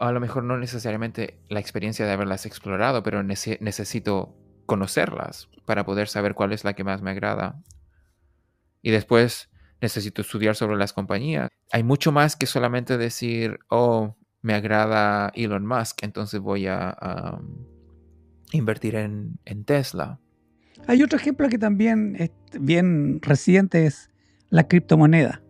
A 0.00 0.12
lo 0.12 0.20
mejor 0.20 0.44
no 0.44 0.58
necesariamente 0.58 1.40
la 1.48 1.60
experiencia 1.60 2.06
de 2.06 2.12
haberlas 2.12 2.46
explorado, 2.46 3.02
pero 3.02 3.22
necesito 3.22 4.36
conocerlas 4.66 5.48
para 5.64 5.84
poder 5.84 6.08
saber 6.08 6.34
cuál 6.34 6.52
es 6.52 6.64
la 6.64 6.74
que 6.74 6.84
más 6.84 7.02
me 7.02 7.12
agrada. 7.12 7.62
Y 8.82 8.90
después 8.90 9.50
necesito 9.80 10.22
estudiar 10.22 10.56
sobre 10.56 10.76
las 10.76 10.92
compañías. 10.92 11.50
Hay 11.72 11.82
mucho 11.82 12.12
más 12.12 12.36
que 12.36 12.46
solamente 12.46 12.98
decir, 12.98 13.58
oh, 13.68 14.16
me 14.42 14.54
agrada 14.54 15.32
Elon 15.34 15.66
Musk, 15.66 16.02
entonces 16.02 16.40
voy 16.40 16.66
a, 16.66 17.40
invertir 18.52 18.94
en, 18.94 19.38
Tesla. 19.64 20.20
Hay 20.86 21.02
otro 21.02 21.18
ejemplo 21.18 21.48
que 21.48 21.58
también 21.58 22.16
es 22.18 22.30
bien 22.60 23.20
reciente, 23.22 23.86
es 23.86 24.10
la 24.50 24.68
criptomoneda. 24.68 25.42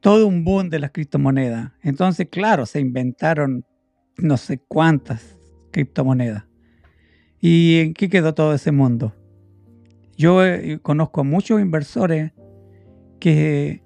Todo 0.00 0.26
un 0.26 0.44
boom 0.44 0.68
de 0.68 0.78
las 0.78 0.90
criptomonedas. 0.90 1.72
Entonces, 1.82 2.28
claro, 2.30 2.66
se 2.66 2.80
inventaron 2.80 3.64
no 4.18 4.36
sé 4.36 4.58
cuántas 4.58 5.38
criptomonedas. 5.70 6.44
¿Y 7.40 7.80
en 7.80 7.94
qué 7.94 8.08
quedó 8.08 8.34
todo 8.34 8.54
ese 8.54 8.72
mundo? 8.72 9.14
Yo 10.16 10.44
eh, 10.44 10.78
conozco 10.80 11.22
a 11.22 11.24
muchos 11.24 11.60
inversores 11.60 12.32
que 13.18 13.82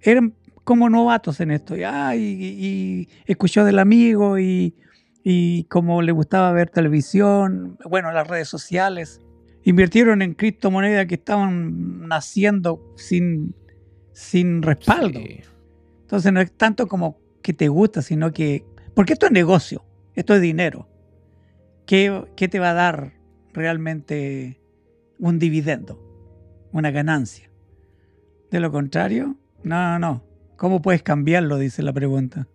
eran 0.00 0.34
como 0.64 0.88
novatos 0.88 1.40
en 1.40 1.50
esto. 1.50 1.76
Y, 1.76 3.08
escuchó 3.26 3.64
del 3.64 3.78
amigo 3.78 4.38
y, 4.38 4.74
y 5.22 5.64
como 5.64 6.02
le 6.02 6.12
gustaba 6.12 6.52
ver 6.52 6.70
televisión, 6.70 7.78
bueno, 7.84 8.12
las 8.12 8.26
redes 8.26 8.48
sociales. 8.48 9.20
Invirtieron 9.64 10.22
en 10.22 10.34
criptomonedas 10.34 11.06
que 11.06 11.14
estaban 11.14 12.08
naciendo 12.08 12.94
sin, 12.96 13.54
sin 14.12 14.62
respaldo. 14.62 15.20
Entonces 16.00 16.32
no 16.32 16.40
es 16.40 16.52
tanto 16.52 16.88
como 16.88 17.18
que 17.42 17.52
te 17.52 17.68
gusta, 17.68 18.02
sino 18.02 18.32
que... 18.32 18.64
Porque 18.94 19.14
esto 19.14 19.26
es 19.26 19.32
negocio, 19.32 19.84
esto 20.14 20.34
es 20.34 20.42
dinero. 20.42 20.88
¿Qué, 21.86 22.24
qué 22.36 22.48
te 22.48 22.58
va 22.58 22.70
a 22.70 22.74
dar 22.74 23.14
realmente 23.52 24.60
un 25.18 25.38
dividendo, 25.38 25.98
una 26.72 26.90
ganancia? 26.90 27.50
De 28.50 28.60
lo 28.60 28.70
contrario, 28.70 29.36
no, 29.62 29.98
no, 29.98 29.98
no. 29.98 30.31
¿Cómo 30.62 30.80
puedes 30.80 31.02
cambiarlo? 31.02 31.58
Dice 31.58 31.82
la 31.82 31.92
pregunta. 31.92 32.46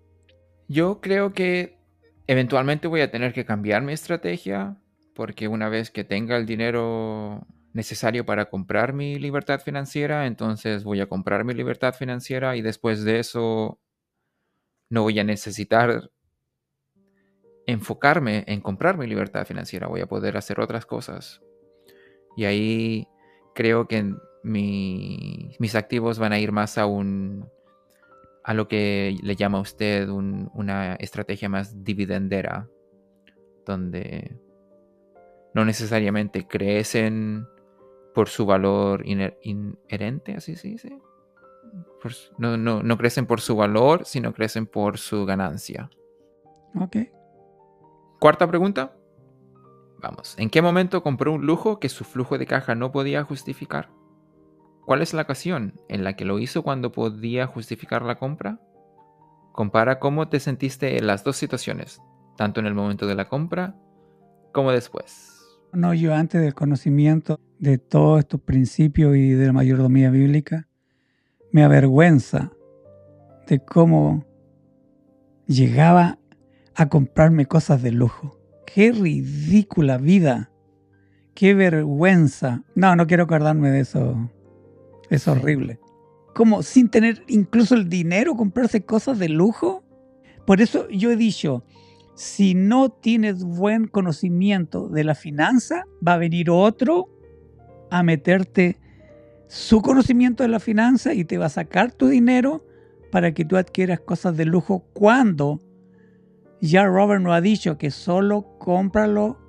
Yo 0.70 1.02
creo 1.02 1.34
que 1.34 1.78
eventualmente 2.26 2.88
voy 2.88 3.02
a 3.02 3.12
tener 3.12 3.34
que 3.34 3.44
cambiar 3.44 3.82
mi 3.82 3.92
estrategia 3.92 4.78
porque 5.14 5.50
una 5.50 5.68
vez 5.68 5.92
que 5.92 6.06
tenga 6.06 6.38
el 6.38 6.46
dinero 6.46 7.46
necesario 7.74 8.26
para 8.26 8.50
comprar 8.50 8.94
mi 8.94 9.20
libertad 9.20 9.60
financiera, 9.60 10.26
entonces 10.26 10.86
voy 10.86 11.02
a 11.02 11.08
comprar 11.08 11.44
mi 11.44 11.54
libertad 11.54 11.94
financiera 11.96 12.56
y 12.56 12.62
después 12.62 13.04
de 13.04 13.20
eso 13.20 13.78
no 14.90 15.02
voy 15.02 15.20
a 15.20 15.26
necesitar 15.26 16.10
enfocarme 17.66 18.46
en 18.48 18.62
comprar 18.62 18.98
mi 18.98 19.06
libertad 19.06 19.46
financiera, 19.46 19.88
voy 19.88 20.00
a 20.00 20.08
poder 20.08 20.38
hacer 20.38 20.62
otras 20.62 20.86
cosas. 20.86 21.42
Y 22.38 22.46
ahí 22.46 23.06
creo 23.54 23.86
que 23.90 24.16
mis 24.46 25.76
activos 25.76 26.20
van 26.20 26.32
a 26.32 26.40
ir 26.40 26.54
más 26.54 26.78
a 26.78 26.86
un 26.86 27.50
a 28.48 28.54
lo 28.54 28.70
que 28.70 29.18
le 29.22 29.36
llama 29.36 29.60
usted 29.60 30.08
una 30.08 30.96
estrategia 30.96 31.50
más 31.50 31.84
dividendera, 31.84 32.70
donde 33.66 34.40
no 35.54 35.66
necesariamente 35.66 36.48
crecen 36.48 37.46
por 38.16 38.30
su 38.30 38.46
valor 38.46 39.04
inherente, 39.06 40.36
así 40.36 40.56
se 40.56 40.70
dice. 40.70 40.98
no, 42.38 42.56
no, 42.58 42.98
crecen 42.98 43.26
por 43.26 43.42
su 43.42 43.58
valor, 43.58 44.06
sino 44.06 44.34
crecen 44.34 44.66
por 44.66 44.98
su 44.98 45.26
ganancia. 45.26 45.90
Ok. 46.80 46.96
Cuarta 48.18 48.48
pregunta. 48.48 48.96
Vamos. 50.02 50.36
¿En 50.38 50.50
qué 50.50 50.62
momento 50.62 51.04
compró 51.04 51.34
un 51.34 51.46
lujo 51.46 51.82
que 51.82 51.90
su 51.90 52.06
flujo 52.06 52.38
de 52.38 52.46
caja 52.46 52.76
no 52.76 52.94
podía 52.94 53.26
justificar? 53.26 53.90
¿Cuál 54.88 55.02
es 55.02 55.14
la 55.14 55.24
ocasión 55.24 55.74
en 55.90 56.06
la 56.06 56.14
que 56.14 56.24
lo 56.24 56.40
hizo 56.40 56.64
cuando 56.64 56.94
podía 56.94 57.46
justificar 57.46 58.04
la 58.04 58.16
compra? 58.16 58.62
Compara 59.52 60.00
cómo 60.00 60.30
te 60.30 60.40
sentiste 60.40 60.98
en 60.98 61.08
las 61.08 61.26
dos 61.26 61.36
situaciones, 61.36 62.02
tanto 62.38 62.62
en 62.62 62.68
el 62.68 62.74
momento 62.74 63.06
de 63.06 63.16
la 63.16 63.26
compra 63.26 63.76
como 64.54 64.72
después. 64.72 65.42
No, 65.74 65.94
yo 65.94 66.16
antes 66.16 66.42
del 66.42 66.54
conocimiento 66.54 67.38
de 67.60 67.80
todos 67.80 68.20
estos 68.20 68.40
principios 68.40 69.18
y 69.18 69.32
de 69.32 69.48
la 69.48 69.52
mayordomía 69.52 70.10
bíblica, 70.10 70.70
me 71.52 71.66
avergüenza 71.66 72.54
de 73.46 73.60
cómo 73.60 74.24
llegaba 75.48 76.18
a 76.76 76.88
comprarme 76.88 77.46
cosas 77.46 77.82
de 77.82 77.92
lujo. 77.92 78.40
Qué 78.66 78.94
ridícula 78.94 79.98
vida. 79.98 80.50
Qué 81.36 81.54
vergüenza. 81.54 82.64
No, 82.74 82.96
no 82.96 83.06
quiero 83.06 83.26
acordarme 83.26 83.70
de 83.70 83.82
eso. 83.82 84.30
Es 85.10 85.28
horrible. 85.28 85.80
Como 86.34 86.64
sin 86.64 86.90
tener 86.90 87.24
incluso 87.28 87.76
el 87.76 87.90
dinero 87.90 88.36
comprarse 88.36 88.86
cosas 88.86 89.20
de 89.20 89.30
lujo. 89.30 89.84
Por 90.46 90.62
eso 90.62 90.88
yo 90.90 91.12
he 91.12 91.16
dicho, 91.16 91.64
si 92.16 92.54
no 92.54 92.90
tienes 92.90 93.44
buen 93.44 93.88
conocimiento 93.88 94.88
de 94.90 95.04
la 95.04 95.16
finanza, 95.16 95.86
va 96.06 96.14
a 96.14 96.18
venir 96.18 96.50
otro 96.50 97.10
a 97.90 98.04
meterte 98.04 98.78
su 99.48 99.82
conocimiento 99.82 100.44
de 100.44 100.50
la 100.50 100.60
finanza 100.60 101.14
y 101.14 101.24
te 101.24 101.38
va 101.38 101.46
a 101.46 101.50
sacar 101.50 101.92
tu 101.92 102.08
dinero 102.08 102.66
para 103.12 103.34
que 103.34 103.46
tú 103.46 103.56
adquieras 103.56 104.02
cosas 104.02 104.36
de 104.36 104.46
lujo 104.46 104.86
cuando 104.94 105.62
ya 106.62 106.86
Robert 106.86 107.22
nos 107.22 107.34
ha 107.34 107.42
dicho 107.42 107.78
que 107.78 107.92
solo 107.92 108.58
cómpralo 108.58 109.40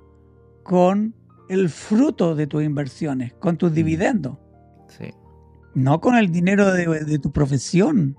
con 0.63 1.15
el 1.49 1.69
fruto 1.69 2.35
de 2.35 2.47
tus 2.47 2.63
inversiones, 2.63 3.33
con 3.33 3.57
tus 3.57 3.73
dividendos. 3.73 4.37
Sí. 4.87 5.11
No 5.73 6.01
con 6.01 6.15
el 6.15 6.31
dinero 6.31 6.73
de, 6.73 7.19
tu 7.19 7.31
profesión. 7.31 8.17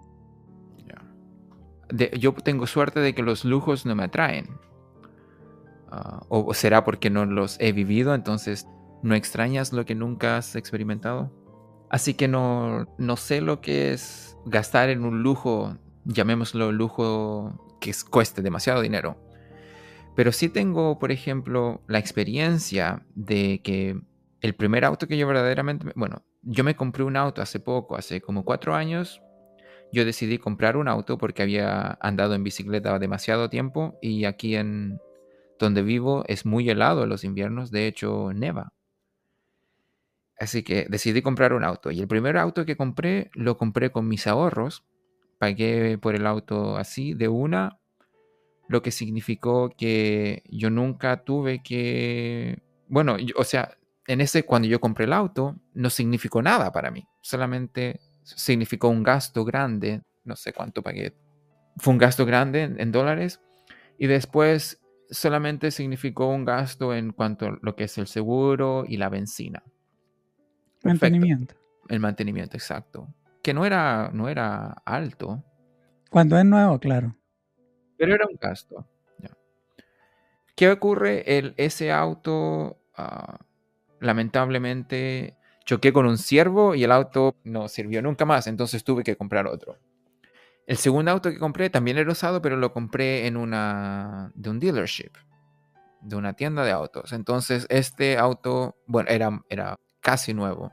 yo 2.19 2.33
tengo 2.35 2.67
suerte 2.67 3.01
de 3.01 3.15
que 3.15 3.23
los 3.23 3.45
lujos 3.45 3.85
no 3.87 3.95
me 3.95 4.05
atraen. 4.05 4.49
Ah, 5.91 6.21
o 6.29 6.55
será 6.55 6.85
porque 6.85 7.11
no 7.11 7.27
los 7.27 7.57
he 7.59 7.73
vivido, 7.73 8.15
entonces 8.15 8.67
no 9.03 9.15
extrañas 9.15 9.73
lo 9.73 9.85
que 9.85 9.95
nunca 9.95 10.37
has 10.37 10.55
experimentado. 10.55 11.33
Así 11.89 12.15
que 12.15 12.29
no, 12.29 12.87
no 12.99 13.17
sé 13.17 13.41
lo 13.41 13.61
que 13.61 13.93
es 13.93 14.37
gastar 14.47 14.91
en 14.91 15.05
un 15.05 15.23
lujo, 15.23 15.77
llamémoslo 16.05 16.71
lujo 16.71 17.77
que 17.81 17.93
cueste 18.09 18.43
demasiado 18.43 18.81
dinero. 18.81 19.17
Pero 20.15 20.33
sí 20.33 20.49
tengo, 20.49 20.99
por 20.99 21.11
ejemplo, 21.13 21.83
la 21.89 21.99
experiencia 21.99 23.05
de 23.15 23.61
que 23.63 24.01
el 24.41 24.55
primer 24.55 24.85
auto 24.85 25.09
que 25.09 25.19
yo 25.19 25.27
verdaderamente, 25.27 25.93
bueno, 25.97 26.23
yo 26.43 26.65
me 26.65 26.77
compré 26.77 27.05
un 27.05 27.17
auto 27.17 27.43
hace 27.43 27.61
poco, 27.61 27.97
hace 27.97 28.21
como 28.21 28.45
cuatro 28.45 28.75
años. 28.75 29.23
Yo 29.93 30.05
decidí 30.05 30.39
comprar 30.39 30.77
un 30.77 30.89
auto 30.89 31.19
porque 31.19 31.43
había 31.43 31.99
andado 32.01 32.35
en 32.35 32.45
bicicleta 32.45 32.99
demasiado 32.99 33.51
tiempo 33.51 33.99
y 34.01 34.25
aquí 34.25 34.57
en 34.57 35.01
donde 35.59 35.83
vivo 35.83 36.25
es 36.27 36.47
muy 36.47 36.69
helado 36.71 37.05
en 37.05 37.09
los 37.11 37.25
inviernos, 37.25 37.71
de 37.71 37.87
hecho 37.87 38.33
neva. 38.33 38.73
Así 40.39 40.63
que 40.63 40.87
decidí 40.89 41.21
comprar 41.21 41.53
un 41.53 41.65
auto. 41.65 41.91
Y 41.91 42.01
el 42.01 42.09
primer 42.09 42.39
auto 42.39 42.65
que 42.65 42.77
compré 42.77 43.31
lo 43.35 43.59
compré 43.59 43.91
con 43.91 44.09
mis 44.09 44.27
ahorros. 44.27 44.85
Pagué 45.39 45.99
por 45.99 46.15
el 46.15 46.27
auto 46.27 46.79
así 46.79 47.13
de 47.13 47.29
una. 47.29 47.79
Lo 48.67 48.81
que 48.81 48.91
significó 48.91 49.71
que 49.77 50.43
yo 50.49 50.71
nunca 50.71 51.25
tuve 51.25 51.63
que... 51.63 52.63
Bueno, 52.89 53.17
o 53.37 53.45
sea, 53.45 53.77
en 54.11 54.21
ese 54.21 54.43
cuando 54.43 54.67
yo 54.67 54.81
compré 54.81 55.05
el 55.05 55.13
auto 55.13 55.55
no 55.73 55.89
significó 55.89 56.43
nada 56.43 56.73
para 56.73 56.91
mí. 56.91 57.07
Solamente 57.21 58.01
significó 58.25 58.89
un 58.89 59.05
gasto 59.05 59.45
grande. 59.45 60.03
No 60.25 60.35
sé 60.35 60.53
cuánto 60.53 60.83
pagué. 60.83 61.15
Fue 61.77 61.93
un 61.93 61.99
gasto 61.99 62.27
grande 62.27 62.75
en, 62.77 62.91
dólares. 62.91 63.41
Y 63.99 64.09
después 64.09 64.81
solamente 65.11 65.71
significó 65.71 66.27
un 66.27 66.45
gasto 66.45 66.93
en 66.93 67.13
cuanto 67.13 67.47
a 67.47 67.59
lo 67.63 67.77
que 67.77 67.85
es 67.85 67.99
el 67.99 68.09
seguro 68.09 68.85
y 68.85 68.97
la 68.97 69.11
benzina. 69.11 69.63
Mantenimiento. 70.83 71.55
El 71.89 72.01
mantenimiento, 72.01 72.57
exacto. 72.57 73.07
Que 73.45 73.55
no 73.55 73.65
era, 73.65 74.11
no 74.13 74.29
era 74.29 74.73
alto. 74.85 75.45
Cuando 76.11 76.37
es 76.37 76.45
nuevo, 76.45 76.81
claro. 76.81 77.15
Pero 77.97 78.13
era 78.13 78.27
un 78.27 78.37
gasto. 78.41 78.85
¿Qué 80.57 80.69
ocurre? 80.69 81.39
El, 81.39 81.55
ese 81.57 81.93
auto, 81.93 82.81
ah, 82.97 83.39
lamentablemente, 84.01 85.37
choqué 85.65 85.93
con 85.93 86.07
un 86.07 86.19
ciervo 86.19 86.75
y 86.75 86.85
el 86.85 86.93
auto 86.93 87.37
no 87.45 87.69
sirvió 87.69 88.03
nunca 88.03 88.25
más, 88.25 88.47
entonces 88.47 88.83
tuve 88.83 89.05
que 89.05 89.17
comprar 89.17 89.47
otro. 89.47 89.77
El 90.67 90.77
segundo 90.77 91.11
auto 91.11 91.31
que 91.31 91.39
compré 91.39 91.71
también 91.71 91.99
era 91.99 92.11
usado, 92.11 92.41
pero 92.43 92.57
lo 92.57 92.73
compré 92.73 93.27
en 93.27 93.37
una 93.37 94.31
de 94.35 94.51
un 94.51 94.61
dealership, 94.61 95.11
de 96.01 96.17
una 96.17 96.35
tienda 96.35 96.65
de 96.65 96.71
autos. 96.71 97.13
Entonces 97.13 97.67
este 97.71 98.19
auto, 98.19 98.77
bueno, 98.87 99.11
era, 99.11 99.43
era 99.49 99.77
casi 100.01 100.33
nuevo. 100.33 100.73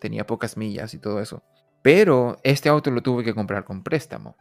Tenía 0.00 0.26
pocas 0.26 0.56
millas 0.56 0.94
y 0.94 0.98
todo 0.98 1.20
eso. 1.20 1.42
Pero 1.82 2.38
este 2.42 2.68
auto 2.68 2.90
lo 2.90 3.02
tuve 3.02 3.22
que 3.22 3.34
comprar 3.34 3.64
con 3.64 3.82
préstamo. 3.84 4.36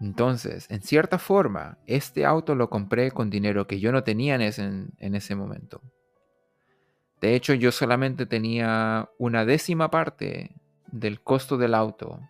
Entonces, 0.00 0.66
en 0.68 0.82
cierta 0.82 1.18
forma, 1.18 1.78
este 1.86 2.26
auto 2.26 2.54
lo 2.54 2.68
compré 2.68 3.12
con 3.12 3.30
dinero 3.30 3.66
que 3.66 3.80
yo 3.80 3.92
no 3.92 4.02
tenía 4.02 4.34
en 4.34 4.42
ese, 4.42 4.62
en 4.64 5.14
ese 5.14 5.34
momento. 5.34 5.80
De 7.22 7.36
hecho, 7.36 7.54
yo 7.54 7.70
solamente 7.70 8.26
tenía 8.26 9.08
una 9.16 9.44
décima 9.44 9.92
parte 9.92 10.56
del 10.88 11.20
costo 11.20 11.56
del 11.56 11.72
auto 11.72 12.20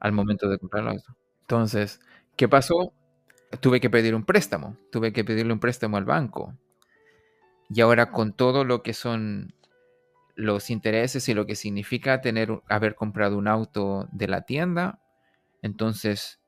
al 0.00 0.12
momento 0.12 0.48
de 0.48 0.58
comprarlo. 0.58 0.92
Entonces, 1.42 2.00
¿qué 2.34 2.48
pasó? 2.48 2.94
Tuve 3.60 3.80
que 3.80 3.90
pedir 3.90 4.14
un 4.14 4.24
préstamo. 4.24 4.78
Tuve 4.90 5.12
que 5.12 5.24
pedirle 5.24 5.52
un 5.52 5.60
préstamo 5.60 5.98
al 5.98 6.06
banco. 6.06 6.54
Y 7.68 7.82
ahora 7.82 8.10
con 8.10 8.32
todo 8.32 8.64
lo 8.64 8.82
que 8.82 8.94
son 8.94 9.52
los 10.36 10.70
intereses 10.70 11.28
y 11.28 11.34
lo 11.34 11.44
que 11.44 11.54
significa 11.54 12.22
tener, 12.22 12.62
haber 12.70 12.94
comprado 12.94 13.36
un 13.36 13.46
auto 13.46 14.08
de 14.12 14.28
la 14.28 14.42
tienda, 14.42 15.02
entonces 15.60 16.40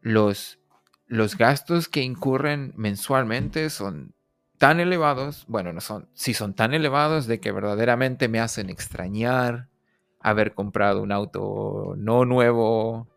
los, 0.00 0.58
los 1.06 1.36
gastos 1.36 1.88
que 1.88 2.00
incurren 2.00 2.72
mensualmente 2.76 3.68
son 3.68 4.14
tan 4.62 4.78
elevados, 4.78 5.44
bueno, 5.48 5.72
no 5.72 5.80
son, 5.80 6.08
sí 6.14 6.34
son 6.34 6.54
tan 6.54 6.72
elevados 6.72 7.26
de 7.26 7.40
que 7.40 7.50
verdaderamente 7.50 8.28
me 8.28 8.38
hacen 8.38 8.70
extrañar 8.70 9.66
haber 10.20 10.54
comprado 10.54 11.02
un 11.02 11.10
auto 11.10 11.94
no 11.96 12.24
nuevo, 12.24 13.08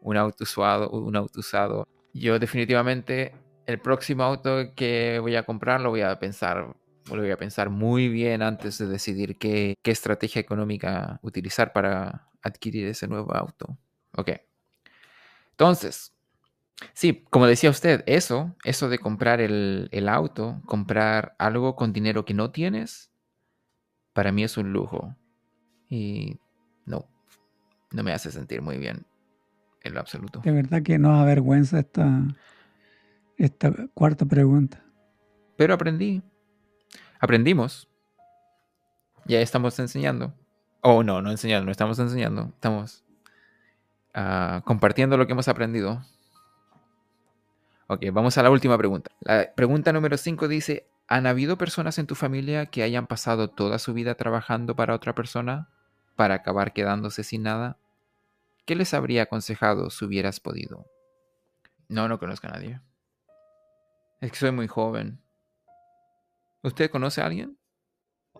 un 0.00 0.16
auto 0.16 0.44
usado, 0.44 0.90
un 0.90 1.16
auto 1.16 1.40
usado. 1.40 1.88
Yo 2.14 2.38
definitivamente 2.38 3.34
el 3.66 3.80
próximo 3.80 4.22
auto 4.22 4.76
que 4.76 5.18
voy 5.18 5.34
a 5.34 5.42
comprar 5.42 5.80
lo 5.80 5.90
voy 5.90 6.02
a 6.02 6.20
pensar 6.20 6.76
lo 7.10 7.20
voy 7.20 7.32
a 7.32 7.36
pensar 7.36 7.68
muy 7.68 8.08
bien 8.08 8.40
antes 8.40 8.78
de 8.78 8.86
decidir 8.86 9.38
qué, 9.38 9.74
estrategia 9.82 10.38
económica 10.38 11.18
utilizar 11.22 11.72
para 11.72 12.28
adquirir 12.42 12.86
ese 12.86 13.08
nuevo 13.08 13.34
auto. 13.34 13.76
Ok. 14.16 14.30
Entonces, 15.50 16.12
sí, 16.92 17.24
como 17.30 17.46
decía 17.46 17.70
usted, 17.70 18.02
eso, 18.06 18.54
eso 18.64 18.88
de 18.88 18.98
comprar 18.98 19.40
el, 19.40 19.88
el 19.92 20.08
auto, 20.08 20.60
comprar 20.66 21.34
algo 21.38 21.76
con 21.76 21.92
dinero 21.92 22.24
que 22.24 22.34
no 22.34 22.50
tienes, 22.50 23.12
para 24.12 24.32
mí 24.32 24.44
es 24.44 24.56
un 24.56 24.72
lujo. 24.72 25.16
Y 25.88 26.38
no, 26.86 27.06
no 27.90 28.02
me 28.02 28.12
hace 28.12 28.30
sentir 28.30 28.62
muy 28.62 28.78
bien 28.78 29.04
en 29.82 29.94
lo 29.94 30.00
absoluto. 30.00 30.40
De 30.40 30.52
verdad 30.52 30.82
que 30.82 30.98
no 30.98 31.14
avergüenza 31.20 31.80
esta, 31.80 32.22
esta 33.36 33.72
cuarta 33.94 34.24
pregunta. 34.24 34.82
Pero 35.56 35.74
aprendí, 35.74 36.22
aprendimos. 37.20 37.88
Ya 39.24 39.40
estamos 39.40 39.78
enseñando. 39.78 40.34
Oh, 40.80 41.02
no, 41.02 41.22
no 41.22 41.30
enseñando, 41.30 41.66
no 41.66 41.70
estamos 41.72 41.98
enseñando. 41.98 42.50
Estamos 42.54 43.04
ah, 44.14 44.62
compartiendo 44.64 45.16
lo 45.16 45.26
que 45.26 45.32
hemos 45.32 45.48
aprendido. 45.48 46.02
Ok, 47.92 48.06
vamos 48.10 48.38
a 48.38 48.42
la 48.42 48.48
última 48.48 48.78
pregunta. 48.78 49.10
La 49.20 49.52
pregunta 49.54 49.92
número 49.92 50.16
5 50.16 50.48
dice, 50.48 50.88
¿han 51.08 51.26
habido 51.26 51.58
personas 51.58 51.98
en 51.98 52.06
tu 52.06 52.14
familia 52.14 52.64
que 52.64 52.82
hayan 52.82 53.06
pasado 53.06 53.50
toda 53.50 53.78
su 53.78 53.92
vida 53.92 54.14
trabajando 54.14 54.74
para 54.74 54.94
otra 54.94 55.14
persona 55.14 55.68
para 56.16 56.36
acabar 56.36 56.72
quedándose 56.72 57.22
sin 57.22 57.42
nada? 57.42 57.76
¿Qué 58.64 58.76
les 58.76 58.94
habría 58.94 59.24
aconsejado 59.24 59.90
si 59.90 60.06
hubieras 60.06 60.40
podido? 60.40 60.86
No, 61.88 62.08
no 62.08 62.18
conozco 62.18 62.46
a 62.46 62.52
nadie. 62.52 62.80
Es 64.22 64.32
que 64.32 64.38
soy 64.38 64.52
muy 64.52 64.68
joven. 64.68 65.20
¿Usted 66.62 66.90
conoce 66.90 67.20
a 67.20 67.26
alguien? 67.26 67.58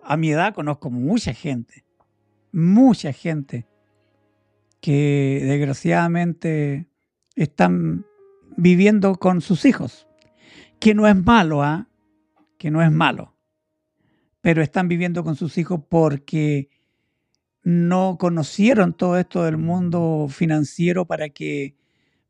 A 0.03 0.17
mi 0.17 0.31
edad 0.31 0.55
conozco 0.55 0.89
mucha 0.89 1.35
gente, 1.35 1.85
mucha 2.53 3.13
gente 3.13 3.67
que 4.81 5.43
desgraciadamente 5.45 6.87
están 7.37 8.07
viviendo 8.57 9.17
con 9.17 9.41
sus 9.41 9.65
hijos, 9.65 10.07
que 10.79 10.95
no 10.95 11.07
es 11.07 11.17
malo, 11.17 11.63
¿ah? 11.63 11.89
Que 12.59 12.71
no 12.71 12.83
es 12.83 12.91
malo, 12.91 13.35
pero 14.41 14.63
están 14.63 14.89
viviendo 14.89 15.25
con 15.25 15.37
sus 15.37 15.59
hijos 15.59 15.81
porque 15.89 16.71
no 17.63 18.17
conocieron 18.19 18.93
todo 18.93 19.17
esto 19.19 19.45
del 19.45 19.57
mundo 19.57 20.27
financiero 20.29 21.07
para 21.07 21.29
que 21.29 21.77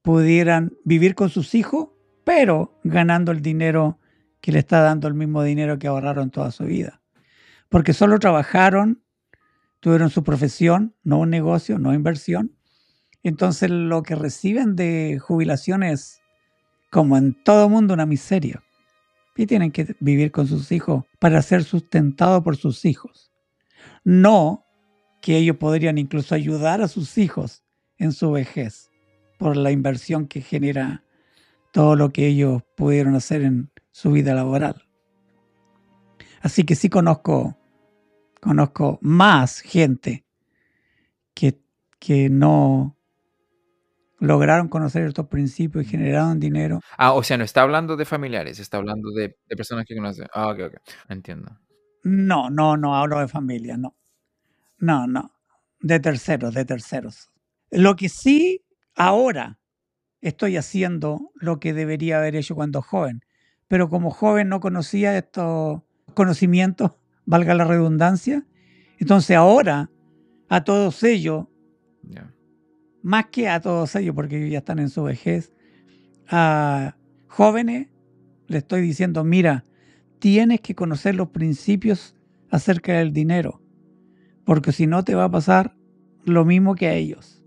pudieran 0.02 0.76
vivir 0.85 1.14
con 1.14 1.30
sus 1.30 1.54
hijos, 1.54 1.88
pero 2.24 2.78
ganando 2.85 3.32
el 3.32 3.40
dinero 3.40 3.98
que 4.40 4.52
le 4.52 4.58
está 4.58 4.80
dando 4.82 5.08
el 5.08 5.14
mismo 5.14 5.42
dinero 5.42 5.78
que 5.78 5.87
ahorraron 5.87 6.30
toda 6.30 6.50
su 6.50 6.64
vida. 6.64 7.00
Porque 7.68 7.94
solo 7.94 8.18
trabajaron, 8.18 9.02
tuvieron 9.80 10.11
su 10.11 10.22
profesión, 10.22 10.94
no 11.02 11.18
un 11.20 11.30
negocio, 11.30 11.78
no 11.78 11.94
inversión. 11.94 12.52
Entonces 13.22 13.70
lo 13.70 14.02
que 14.02 14.14
reciben 14.14 14.74
de 14.76 15.18
jubilación 15.20 15.82
es, 15.82 16.20
como 16.90 17.16
en 17.16 17.35
todo 17.44 17.68
mundo, 17.68 17.94
una 17.94 18.06
miseria. 18.06 18.62
Y 19.37 19.46
tienen 19.46 19.70
que 19.70 19.96
vivir 20.00 20.30
con 20.30 20.46
sus 20.46 20.72
hijos 20.72 21.04
para 21.18 21.40
ser 21.40 21.64
sustentados 21.64 22.42
por 22.42 22.56
sus 22.56 22.85
hijos. 22.85 23.32
No 24.04 24.66
que 25.22 25.37
ellos 25.37 25.56
podrían 25.56 25.98
incluso 25.98 26.35
ayudar 26.35 26.82
a 26.82 26.88
sus 26.88 27.16
hijos 27.16 27.62
en 27.96 28.12
su 28.12 28.32
vejez 28.32 28.90
por 29.38 29.56
la 29.56 29.70
inversión 29.70 30.26
que 30.26 30.42
genera 30.42 31.04
todo 31.72 31.96
lo 31.96 32.12
que 32.12 32.26
ellos 32.26 32.62
pudieron 32.76 33.14
hacer 33.14 33.42
en 33.42 33.70
su 33.92 34.12
vida 34.12 34.35
laboral. 34.35 34.87
Así 36.40 36.64
que 36.64 36.74
sí 36.74 36.90
conozco, 36.90 37.56
conozco 38.40 38.98
más 39.00 39.61
gente 39.61 40.24
que, 41.35 41.62
que 42.00 42.28
no 42.28 42.96
lograron 44.22 44.68
conocer 44.68 45.02
estos 45.04 45.26
principios 45.26 45.85
y 45.85 45.88
generaron 45.88 46.38
dinero. 46.38 46.80
Ah, 46.96 47.12
o 47.12 47.22
sea, 47.24 47.37
no 47.37 47.44
está 47.44 47.62
hablando 47.62 47.96
de 47.96 48.04
familiares, 48.04 48.61
está 48.61 48.76
hablando 48.76 49.11
de, 49.11 49.37
de 49.48 49.56
personas 49.56 49.85
que 49.85 49.96
conocen. 49.96 50.28
Ah, 50.32 50.48
ok, 50.48 50.61
ok, 50.68 50.74
entiendo. 51.08 51.58
No, 52.04 52.48
no, 52.48 52.76
no 52.76 52.96
hablo 52.96 53.18
de 53.18 53.26
familia, 53.26 53.76
no. 53.76 53.96
No, 54.78 55.08
no. 55.08 55.32
De 55.80 55.98
terceros, 55.98 56.54
de 56.54 56.64
terceros. 56.64 57.30
Lo 57.70 57.96
que 57.96 58.08
sí 58.08 58.64
ahora 58.94 59.58
estoy 60.20 60.56
haciendo 60.56 61.32
lo 61.35 61.58
que 61.58 61.72
debería 61.72 62.18
haber 62.18 62.37
hecho 62.37 62.54
cuando 62.54 62.80
joven, 62.80 63.24
pero 63.66 63.88
como 63.88 64.11
joven 64.11 64.48
no 64.48 64.61
conocía 64.61 65.18
estos 65.18 65.82
conocimientos, 66.14 66.92
valga 67.24 67.54
la 67.54 67.64
redundancia, 67.64 68.46
entonces 69.00 69.37
ahora 69.37 69.90
a 70.48 70.62
todos 70.62 71.02
ellos, 71.02 71.46
más 73.03 73.27
que 73.27 73.49
a 73.49 73.61
todos 73.61 73.95
ellos, 73.97 74.15
porque 74.15 74.38
ellos 74.38 74.51
ya 74.51 74.59
están 74.59 74.79
en 74.79 74.88
su 74.88 75.03
vejez, 75.03 75.53
a 76.29 76.97
jóvenes 77.29 77.88
le 78.47 78.59
estoy 78.59 78.81
diciendo, 78.81 79.25
mira, 79.25 79.65
tienes 80.19 80.61
que 80.61 80.75
conocer 80.75 81.15
los 81.15 81.29
principios 81.29 82.15
acerca 82.51 82.95
del 82.95 83.12
dinero 83.12 83.62
porque 84.45 84.73
si 84.73 84.87
no 84.87 85.05
te 85.05 85.15
va 85.15 85.25
a 85.25 85.31
pasar 85.31 85.75
lo 86.25 86.45
mismo 86.45 86.75
que 86.75 86.87
a 86.87 86.95
ellos. 86.95 87.43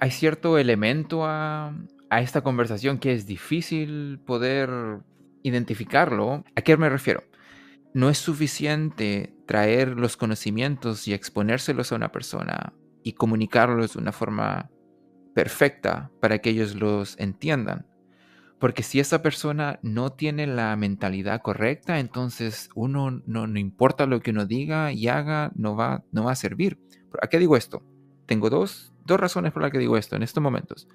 Hay 0.00 0.10
cierto 0.10 0.58
elemento 0.58 1.24
a, 1.24 1.74
esta 2.10 2.42
conversación 2.42 2.98
que 2.98 3.12
es 3.12 3.26
difícil 3.26 4.20
poder 4.24 4.70
identificarlo. 5.42 6.44
¿A 6.56 6.62
qué 6.62 6.76
me 6.76 6.88
refiero? 6.88 7.24
No 7.94 8.10
es 8.10 8.18
suficiente 8.18 9.34
traer 9.46 9.98
los 9.98 10.16
conocimientos 10.16 11.08
y 11.08 11.14
exponérselos 11.14 11.92
a 11.92 11.96
una 11.96 12.12
persona 12.12 12.72
y 13.08 13.14
comunicarlos 13.14 13.94
de 13.94 14.00
una 14.00 14.12
forma 14.12 14.70
perfecta 15.34 16.10
para 16.20 16.40
que 16.40 16.50
ellos 16.50 16.74
los 16.74 17.18
entiendan. 17.18 17.86
Porque 18.58 18.82
si 18.82 19.00
esa 19.00 19.22
persona 19.22 19.78
no 19.82 20.12
tiene 20.12 20.46
la 20.46 20.76
mentalidad 20.76 21.40
correcta, 21.40 22.00
entonces 22.00 22.68
uno 22.74 23.22
no, 23.24 23.46
importa 23.58 24.04
lo 24.04 24.20
que 24.20 24.32
uno 24.32 24.44
diga 24.44 24.92
y 24.92 25.08
haga, 25.08 25.52
no 25.54 25.74
va, 25.74 26.04
no 26.12 26.24
va 26.24 26.32
a 26.32 26.34
servir. 26.34 26.78
¿A 27.22 27.28
qué 27.28 27.38
digo 27.38 27.56
esto? 27.56 27.82
Tengo 28.26 28.50
dos, 28.50 28.92
dos 29.06 29.18
razones 29.18 29.52
por 29.52 29.62
las 29.62 29.72
que 29.72 29.78
digo 29.78 29.96
esto 29.96 30.14
en 30.14 30.22
estos 30.22 30.42
momentos. 30.42 30.86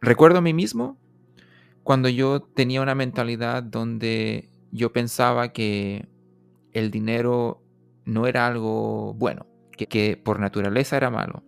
Recuerdo 0.00 0.38
a 0.38 0.42
mí 0.42 0.54
mismo 0.54 1.00
cuando 1.82 2.08
yo 2.08 2.42
tenía 2.42 2.80
una 2.80 2.94
mentalidad 2.94 3.64
donde 3.64 4.50
yo 4.70 4.92
pensaba 4.92 5.52
que 5.52 6.06
el 6.72 6.92
dinero 6.92 7.60
no 8.04 8.28
era 8.28 8.46
algo 8.46 9.14
bueno, 9.14 9.46
que, 9.72 9.88
que 9.88 10.16
por 10.16 10.38
naturaleza 10.38 10.96
era 10.96 11.10
malo. 11.10 11.42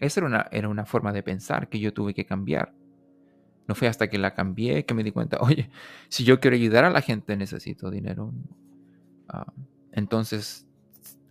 Esa 0.00 0.20
era 0.20 0.26
una, 0.26 0.46
era 0.50 0.68
una 0.68 0.84
forma 0.84 1.12
de 1.12 1.22
pensar 1.22 1.68
que 1.68 1.80
yo 1.80 1.92
tuve 1.92 2.14
que 2.14 2.26
cambiar. 2.26 2.74
No 3.68 3.74
fue 3.74 3.88
hasta 3.88 4.08
que 4.08 4.18
la 4.18 4.34
cambié 4.34 4.84
que 4.84 4.94
me 4.94 5.02
di 5.02 5.12
cuenta, 5.12 5.38
oye, 5.40 5.70
si 6.08 6.24
yo 6.24 6.40
quiero 6.40 6.56
ayudar 6.56 6.84
a 6.84 6.90
la 6.90 7.00
gente 7.00 7.36
necesito 7.36 7.90
dinero. 7.90 8.32
Ah, 9.28 9.52
entonces, 9.92 10.66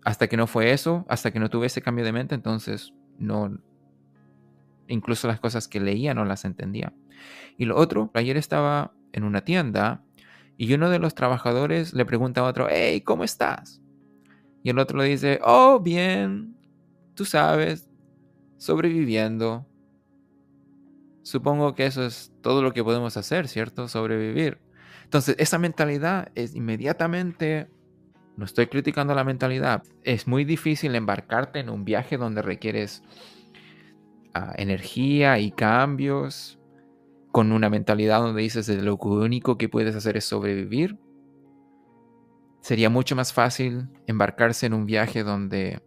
hasta 0.04 0.28
que 0.28 0.38
no 0.38 0.48
fue 0.48 0.72
eso, 0.72 1.06
hasta 1.08 1.32
que 1.32 1.40
no 1.40 1.50
tuve 1.50 1.68
ese 1.68 1.82
cambio 1.82 2.04
de 2.04 2.12
mente, 2.12 2.36
entonces 2.36 2.94
no, 3.18 3.58
incluso 4.88 5.28
las 5.28 5.40
cosas 5.40 5.68
que 5.68 5.80
leía 5.80 6.14
no 6.14 6.26
las 6.26 6.46
entendía. 6.46 6.94
Y 7.58 7.66
lo 7.66 7.78
otro, 7.78 8.12
ayer 8.14 8.38
estaba 8.38 8.94
en 9.14 9.24
una 9.24 9.42
tienda 9.42 10.04
y 10.58 10.74
uno 10.74 10.90
de 10.90 11.00
los 11.00 11.16
trabajadores 11.16 11.94
le 11.94 12.06
pregunta 12.06 12.42
a 12.42 12.46
otro, 12.46 12.68
hey, 12.70 13.02
¿cómo 13.02 13.24
estás? 13.24 13.82
Y 14.64 14.70
el 14.70 14.80
otro 14.80 14.98
le 14.98 15.06
dice, 15.06 15.40
oh, 15.44 15.80
bien, 15.80 16.56
tú 17.14 17.26
sabes, 17.26 17.90
sobreviviendo. 18.58 19.66
Supongo 21.24 21.74
que 21.76 21.86
eso 21.86 22.06
es 22.06 22.32
todo 22.42 22.62
lo 22.62 22.74
que 22.74 22.84
podemos 22.84 23.18
hacer, 23.18 23.48
¿cierto? 23.48 23.88
Sobrevivir. 23.88 24.60
Entonces, 25.04 25.36
esa 25.40 25.58
mentalidad 25.58 26.30
es 26.36 26.56
inmediatamente, 26.56 27.68
no 28.38 28.46
estoy 28.46 28.68
criticando 28.68 29.16
la 29.16 29.24
mentalidad, 29.24 29.84
es 30.04 30.28
muy 30.28 30.46
difícil 30.46 30.96
embarcarte 30.96 31.60
en 31.60 31.70
un 31.70 31.86
viaje 31.86 32.18
donde 32.18 32.42
requieres 32.42 33.04
ah, 34.34 34.54
energía 34.58 35.40
y 35.40 35.52
cambios, 35.52 36.60
con 37.32 37.52
una 37.52 37.70
mentalidad 37.70 38.22
donde 38.22 38.42
dices 38.42 38.70
lo 38.82 38.96
único 38.96 39.58
que 39.58 39.68
puedes 39.68 39.94
hacer 39.96 40.16
es 40.16 40.24
sobrevivir. 40.24 40.98
Sería 42.62 42.90
mucho 42.90 43.16
más 43.16 43.34
fácil 43.34 43.90
embarcarse 44.08 44.66
en 44.66 44.74
un 44.74 44.86
viaje 44.86 45.24
donde 45.24 45.84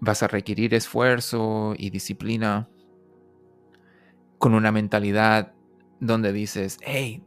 vas 0.00 0.22
a 0.22 0.28
requerir 0.28 0.74
esfuerzo 0.74 1.74
y 1.76 1.90
disciplina 1.90 2.68
con 4.38 4.54
una 4.54 4.72
mentalidad 4.72 5.52
donde 6.00 6.32
dices, 6.32 6.78
hey, 6.82 7.22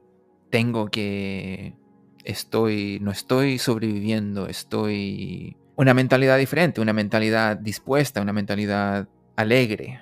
tengo 0.49 0.89
que, 0.89 1.75
estoy, 2.23 2.99
no 3.01 3.11
estoy 3.11 3.57
sobreviviendo, 3.59 4.47
estoy... 4.47 5.57
Una 5.75 5.93
mentalidad 5.93 6.37
diferente, 6.37 6.81
una 6.81 6.91
mentalidad 6.91 7.55
dispuesta, 7.57 8.21
una 8.21 8.33
mentalidad 8.33 9.07
alegre, 9.37 10.01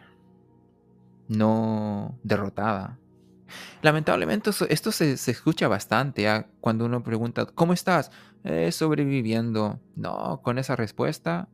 no 1.27 2.17
derrotada. 2.23 2.97
Lamentablemente 3.83 4.49
esto 4.69 4.91
se, 4.91 5.13
escucha 5.13 5.67
bastante 5.67 6.27
¿ah? 6.27 6.47
cuando 6.59 6.85
uno 6.85 7.03
pregunta, 7.03 7.45
¿cómo 7.45 7.73
estás? 7.73 8.11
Eh, 8.43 8.71
sobreviviendo. 8.71 9.79
No, 9.95 10.41
con 10.43 10.57
esa 10.57 10.75
respuesta, 10.75 11.47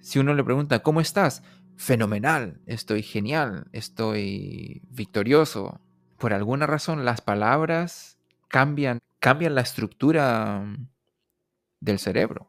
si 0.00 0.18
uno 0.18 0.34
le 0.34 0.44
pregunta, 0.44 0.80
¿cómo 0.80 1.00
estás? 1.00 1.42
fenomenal, 1.80 2.60
estoy 2.66 3.02
genial, 3.02 3.66
estoy 3.72 4.82
victorioso. 4.90 5.80
Por 6.18 6.34
alguna 6.34 6.66
razón 6.66 7.06
las 7.06 7.22
palabras 7.22 8.18
cambian, 8.48 8.98
cambian 9.18 9.54
la 9.54 9.62
estructura 9.62 10.62
del 11.80 11.98
cerebro. 11.98 12.46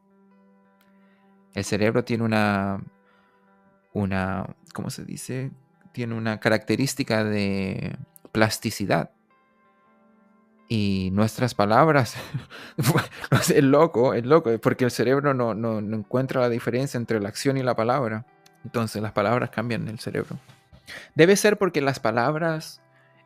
El 1.54 1.64
cerebro 1.64 2.04
tiene 2.04 2.24
una, 2.24 2.84
una, 3.94 4.54
¿cómo 4.74 4.90
se 4.90 5.06
dice? 5.06 5.50
Tiene 5.92 6.14
una 6.14 6.38
característica 6.38 7.24
de 7.24 7.96
plasticidad. 8.32 9.12
Y 10.74 11.10
nuestras 11.12 11.54
palabras, 11.54 12.16
es 13.54 13.62
loco, 13.62 14.14
es 14.14 14.24
loco, 14.24 14.58
porque 14.58 14.86
el 14.86 14.90
cerebro 14.90 15.34
no, 15.34 15.52
no 15.52 15.78
encuentra 15.94 16.40
la 16.40 16.48
diferencia 16.48 16.96
entre 16.96 17.20
la 17.20 17.28
acción 17.28 17.58
y 17.58 17.62
la 17.62 17.76
palabra. 17.76 18.24
Entonces 18.64 19.02
las 19.02 19.12
palabras 19.12 19.50
cambian 19.50 19.86
el 19.86 19.98
cerebro. 19.98 20.38
Debe 21.14 21.36
ser 21.36 21.58
porque 21.58 21.82
las 21.82 22.00
palabras, 22.00 22.80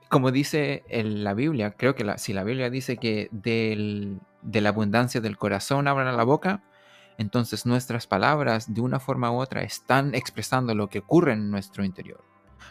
como 0.09 0.33
dice 0.33 0.83
en 0.89 1.23
la 1.23 1.35
Biblia, 1.35 1.71
creo 1.71 1.95
que 1.95 2.05
si 2.17 2.33
la 2.33 2.43
Biblia 2.43 2.69
dice 2.69 2.97
que 2.97 3.29
de 3.31 4.61
la 4.61 4.69
abundancia 4.71 5.21
del 5.21 5.39
corazón 5.39 5.87
abran 5.87 6.17
la 6.17 6.25
boca, 6.25 6.65
entonces 7.17 7.65
nuestras 7.65 8.09
palabras 8.09 8.75
de 8.75 8.81
una 8.81 8.99
forma 8.99 9.31
u 9.31 9.37
otra 9.37 9.63
están 9.63 10.17
expresando 10.17 10.75
lo 10.75 10.89
que 10.89 10.99
ocurre 10.99 11.35
en 11.35 11.53
nuestro 11.53 11.85
interior. 11.85 12.25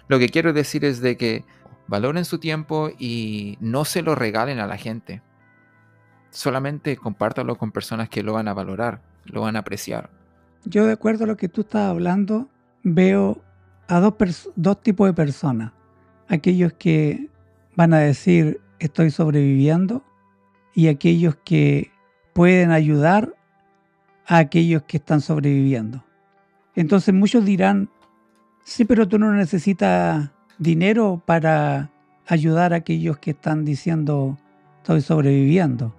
Lo 0.10 0.20
que 0.20 0.28
quiero 0.28 0.52
decir 0.52 0.84
es 0.84 1.00
de 1.00 1.16
que 1.16 1.46
valoren 1.88 2.26
su 2.26 2.40
tiempo 2.40 2.90
y 2.98 3.58
no 3.60 3.86
se 3.86 4.02
lo 4.02 4.16
regalen 4.16 4.60
a 4.60 4.68
la 4.68 4.78
gente. 4.78 5.22
Solamente 6.30 6.98
compártalo 6.98 7.58
con 7.58 7.72
personas 7.72 8.10
que 8.10 8.24
lo 8.24 8.34
van 8.34 8.48
a 8.48 8.54
valorar, 8.54 9.02
lo 9.26 9.42
van 9.42 9.56
a 9.56 9.60
apreciar. 9.60 10.10
Yo 10.66 10.86
de 10.86 10.94
acuerdo 10.94 11.24
a 11.24 11.28
lo 11.28 11.38
que 11.38 11.50
tú 11.50 11.62
estás 11.62 11.90
hablando, 11.90 12.50
veo 12.84 13.42
a 13.88 14.00
dos, 14.00 14.16
dos 14.56 14.82
tipos 14.82 15.08
de 15.08 15.14
personas. 15.14 15.72
Aquellos 16.28 16.74
que 16.74 17.30
van 17.76 17.94
a 17.94 18.00
decir 18.00 18.62
estoy 18.80 19.12
sobreviviendo 19.12 20.04
y 20.74 20.88
aquellos 20.88 21.36
que 21.46 21.92
pueden 22.34 22.72
ayudar 22.72 23.34
a 24.26 24.40
aquellos 24.40 24.84
que 24.84 24.98
están 24.98 25.22
sobreviviendo. 25.22 26.04
Entonces 26.76 27.14
muchos 27.14 27.46
dirán, 27.46 27.90
sí, 28.64 28.86
pero 28.86 29.08
tú 29.08 29.18
no 29.18 29.32
necesitas 29.32 30.32
dinero 30.58 31.22
para 31.26 31.90
ayudar 32.28 32.74
a 32.74 32.78
aquellos 32.78 33.18
que 33.18 33.32
están 33.32 33.66
diciendo 33.66 34.38
estoy 34.78 35.02
sobreviviendo. 35.02 35.94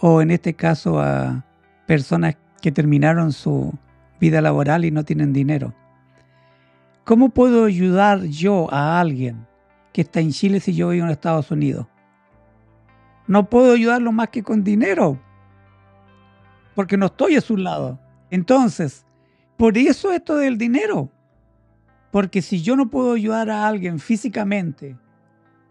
O 0.00 0.20
en 0.22 0.30
este 0.30 0.54
caso 0.54 1.00
a 1.00 1.44
personas 1.86 2.36
que 2.60 2.72
terminaron 2.72 3.32
su 3.32 3.72
vida 4.20 4.40
laboral 4.40 4.84
y 4.84 4.90
no 4.90 5.04
tienen 5.04 5.32
dinero. 5.32 5.74
¿Cómo 7.04 7.30
puedo 7.30 7.64
ayudar 7.64 8.22
yo 8.22 8.72
a 8.72 9.00
alguien 9.00 9.46
que 9.92 10.02
está 10.02 10.20
en 10.20 10.30
Chile 10.30 10.60
si 10.60 10.74
yo 10.74 10.90
vivo 10.90 11.04
en 11.04 11.10
Estados 11.10 11.50
Unidos? 11.50 11.86
No 13.26 13.48
puedo 13.48 13.72
ayudarlo 13.72 14.12
más 14.12 14.28
que 14.28 14.42
con 14.42 14.62
dinero, 14.62 15.18
porque 16.74 16.96
no 16.96 17.06
estoy 17.06 17.36
a 17.36 17.40
su 17.40 17.56
lado. 17.56 17.98
Entonces, 18.30 19.04
por 19.56 19.76
eso 19.76 20.12
esto 20.12 20.36
del 20.36 20.58
dinero. 20.58 21.10
Porque 22.12 22.42
si 22.42 22.62
yo 22.62 22.76
no 22.76 22.90
puedo 22.90 23.14
ayudar 23.14 23.50
a 23.50 23.66
alguien 23.66 23.98
físicamente, 23.98 24.96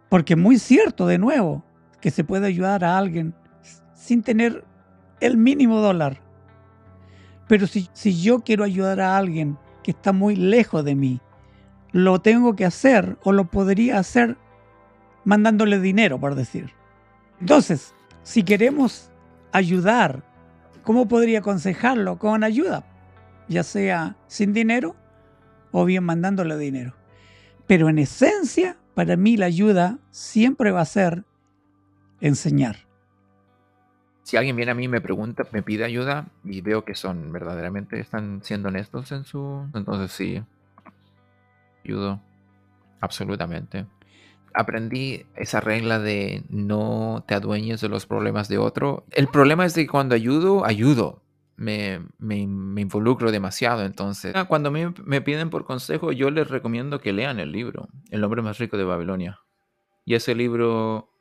porque 0.10 0.36
muy 0.36 0.58
cierto, 0.58 1.06
de 1.06 1.20
nuevo, 1.20 1.64
que 2.02 2.10
se 2.10 2.24
puede 2.24 2.48
ayudar 2.48 2.84
a 2.84 2.98
alguien 2.98 3.36
sin 3.94 4.24
tener 4.24 4.66
el 5.20 5.38
mínimo 5.38 5.80
dólar. 5.80 6.20
Pero 7.48 7.68
si, 7.68 7.88
si 7.94 8.20
yo 8.20 8.40
quiero 8.40 8.64
ayudar 8.64 9.00
a 9.02 9.18
alguien 9.18 9.56
que 9.84 9.92
está 9.92 10.14
muy 10.14 10.36
lejos 10.36 10.84
de 10.84 10.96
mí, 10.96 11.22
lo 11.92 12.20
tengo 12.22 12.56
que 12.56 12.66
hacer 12.66 13.20
o 13.24 13.32
lo 13.34 13.46
podría 13.46 14.00
hacer 14.00 14.36
mandándole 15.24 15.80
dinero, 15.80 16.20
por 16.20 16.34
decir. 16.34 16.72
Entonces, 17.40 17.94
si 18.24 18.42
queremos 18.42 19.12
ayudar, 19.52 20.24
¿cómo 20.82 21.08
podría 21.08 21.40
aconsejarlo? 21.40 22.18
Con 22.18 22.44
ayuda, 22.44 22.84
ya 23.48 23.62
sea 23.62 24.16
sin 24.26 24.54
dinero 24.54 24.96
o 25.72 25.86
bien 25.86 26.04
mandándole 26.04 26.58
dinero. 26.58 26.94
Pero 27.68 27.90
en 27.90 28.00
esencia, 28.00 28.78
para 28.94 29.16
mí 29.16 29.38
la 29.38 29.46
ayuda 29.46 30.00
siempre 30.10 30.72
va 30.72 30.82
a 30.82 30.86
ser 30.86 31.24
enseñar. 32.20 32.78
Si 34.24 34.38
alguien 34.38 34.56
viene 34.56 34.72
a 34.72 34.76
mí 34.76 34.86
y 34.86 34.88
me 34.88 35.02
pregunta, 35.02 35.44
me 35.52 35.64
pide 35.64 35.84
ayuda 35.84 36.28
y 36.44 36.62
veo 36.62 36.86
que 36.86 36.96
son 36.96 37.32
verdaderamente, 37.32 38.00
están 38.00 38.42
siendo 38.44 38.70
honestos 38.70 39.12
en 39.12 39.26
su... 39.26 39.68
Entonces 39.74 40.12
sí, 40.12 40.42
ayudo. 41.84 42.22
Absolutamente. 43.00 43.88
Aprendí 44.54 45.26
esa 45.36 45.60
regla 45.60 46.00
de 46.00 46.44
no 46.50 47.24
te 47.28 47.36
adueñes 47.36 47.82
de 47.82 47.90
los 47.90 48.06
problemas 48.06 48.48
de 48.48 48.58
otro. 48.58 49.06
El 49.12 49.28
problema 49.28 49.66
es 49.66 49.74
de 49.74 49.84
que 49.84 49.90
cuando 49.90 50.14
ayudo, 50.14 50.66
ayudo. 50.66 51.22
Me, 51.62 52.02
me, 52.18 52.38
involucro 52.38 53.32
demasiado. 53.32 53.86
Entonces, 53.86 54.34
ah, 54.36 54.46
cuando 54.46 54.72
me, 54.72 54.94
me 55.06 55.22
piden 55.22 55.52
por 55.52 55.64
consejo, 55.64 56.12
yo 56.12 56.32
les 56.32 56.50
recomiendo 56.50 57.00
que 57.00 57.14
lean 57.14 57.40
el 57.40 57.52
libro, 57.52 57.88
El 58.10 58.24
hombre 58.24 58.42
más 58.42 58.58
rico 58.58 58.78
de 58.78 58.84
Babilonia. 58.84 59.42
Y 60.04 60.16
ese 60.16 60.34
libro 60.34 61.12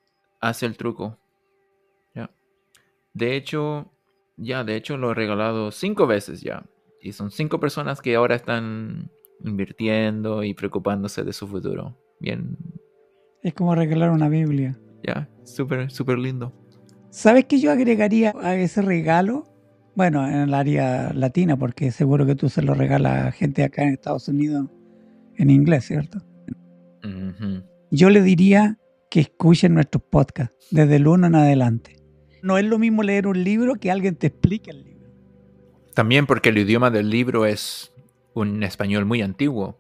hace 0.41 0.65
el 0.65 0.79
truco. 0.79 1.19
Ya. 2.15 2.31
De 3.13 3.37
hecho, 3.37 3.93
ya, 4.39 4.65
de 4.65 4.77
hecho 4.77 4.97
lo 4.97 5.11
he 5.11 5.15
regalado 5.15 5.71
cinco 5.71 6.07
veces 6.07 6.41
ya. 6.41 6.65
Y 7.03 7.13
son 7.13 7.31
cinco 7.31 7.61
personas 7.61 8.01
que 8.01 8.15
ahora 8.15 8.35
están 8.35 9.11
invirtiendo 9.45 10.43
y 10.43 10.55
preocupándose 10.55 11.23
de 11.23 11.35
su 11.35 11.47
futuro. 11.47 11.99
Bien. 12.19 12.57
Es 13.43 13.55
como 13.55 13.75
regalar 13.75 14.11
una 14.11 14.29
Biblia. 14.29 14.79
Ya, 15.03 15.29
súper, 15.45 15.91
súper 15.91 16.19
lindo. 16.19 16.55
¿Sabes 17.11 17.47
qué 17.47 17.59
yo 17.59 17.73
agregaría 17.73 18.33
a 18.41 18.55
ese 18.55 18.83
regalo? 18.83 19.50
Bueno, 19.95 20.27
en 20.27 20.35
el 20.35 20.55
área 20.55 21.13
latina, 21.13 21.57
porque 21.57 21.91
seguro 21.91 22.25
que 22.27 22.35
tú 22.35 22.49
se 22.49 22.63
lo 22.63 22.75
regalas 22.75 23.27
a 23.27 23.33
gente 23.33 23.65
acá 23.65 23.83
en 23.83 23.91
Estados 23.91 24.29
Unidos 24.29 24.69
en 25.37 25.51
inglés, 25.51 25.87
¿cierto? 25.87 26.23
Yo 27.91 28.11
le 28.11 28.23
diría 28.23 28.79
que 29.11 29.21
escuchen 29.21 29.75
nuestros 29.75 30.03
podcasts 30.05 30.69
desde 30.71 30.97
el 30.97 31.09
uno 31.09 31.27
en 31.27 31.35
adelante. 31.35 31.97
No 32.43 32.57
es 32.57 32.65
lo 32.65 32.79
mismo 32.79 33.03
leer 33.03 33.27
un 33.27 33.43
libro 33.43 33.75
que 33.75 33.91
alguien 33.91 34.17
te 34.17 34.29
explique 34.29 34.71
el 34.71 34.85
libro. 34.85 35.11
También 35.95 36.27
porque 36.27 36.51
el 36.51 36.59
idioma 36.59 36.91
del 36.91 37.11
libro 37.11 37.47
es 37.47 37.93
un 38.35 38.63
español 38.63 39.05
muy 39.05 39.23
antiguo. 39.23 39.79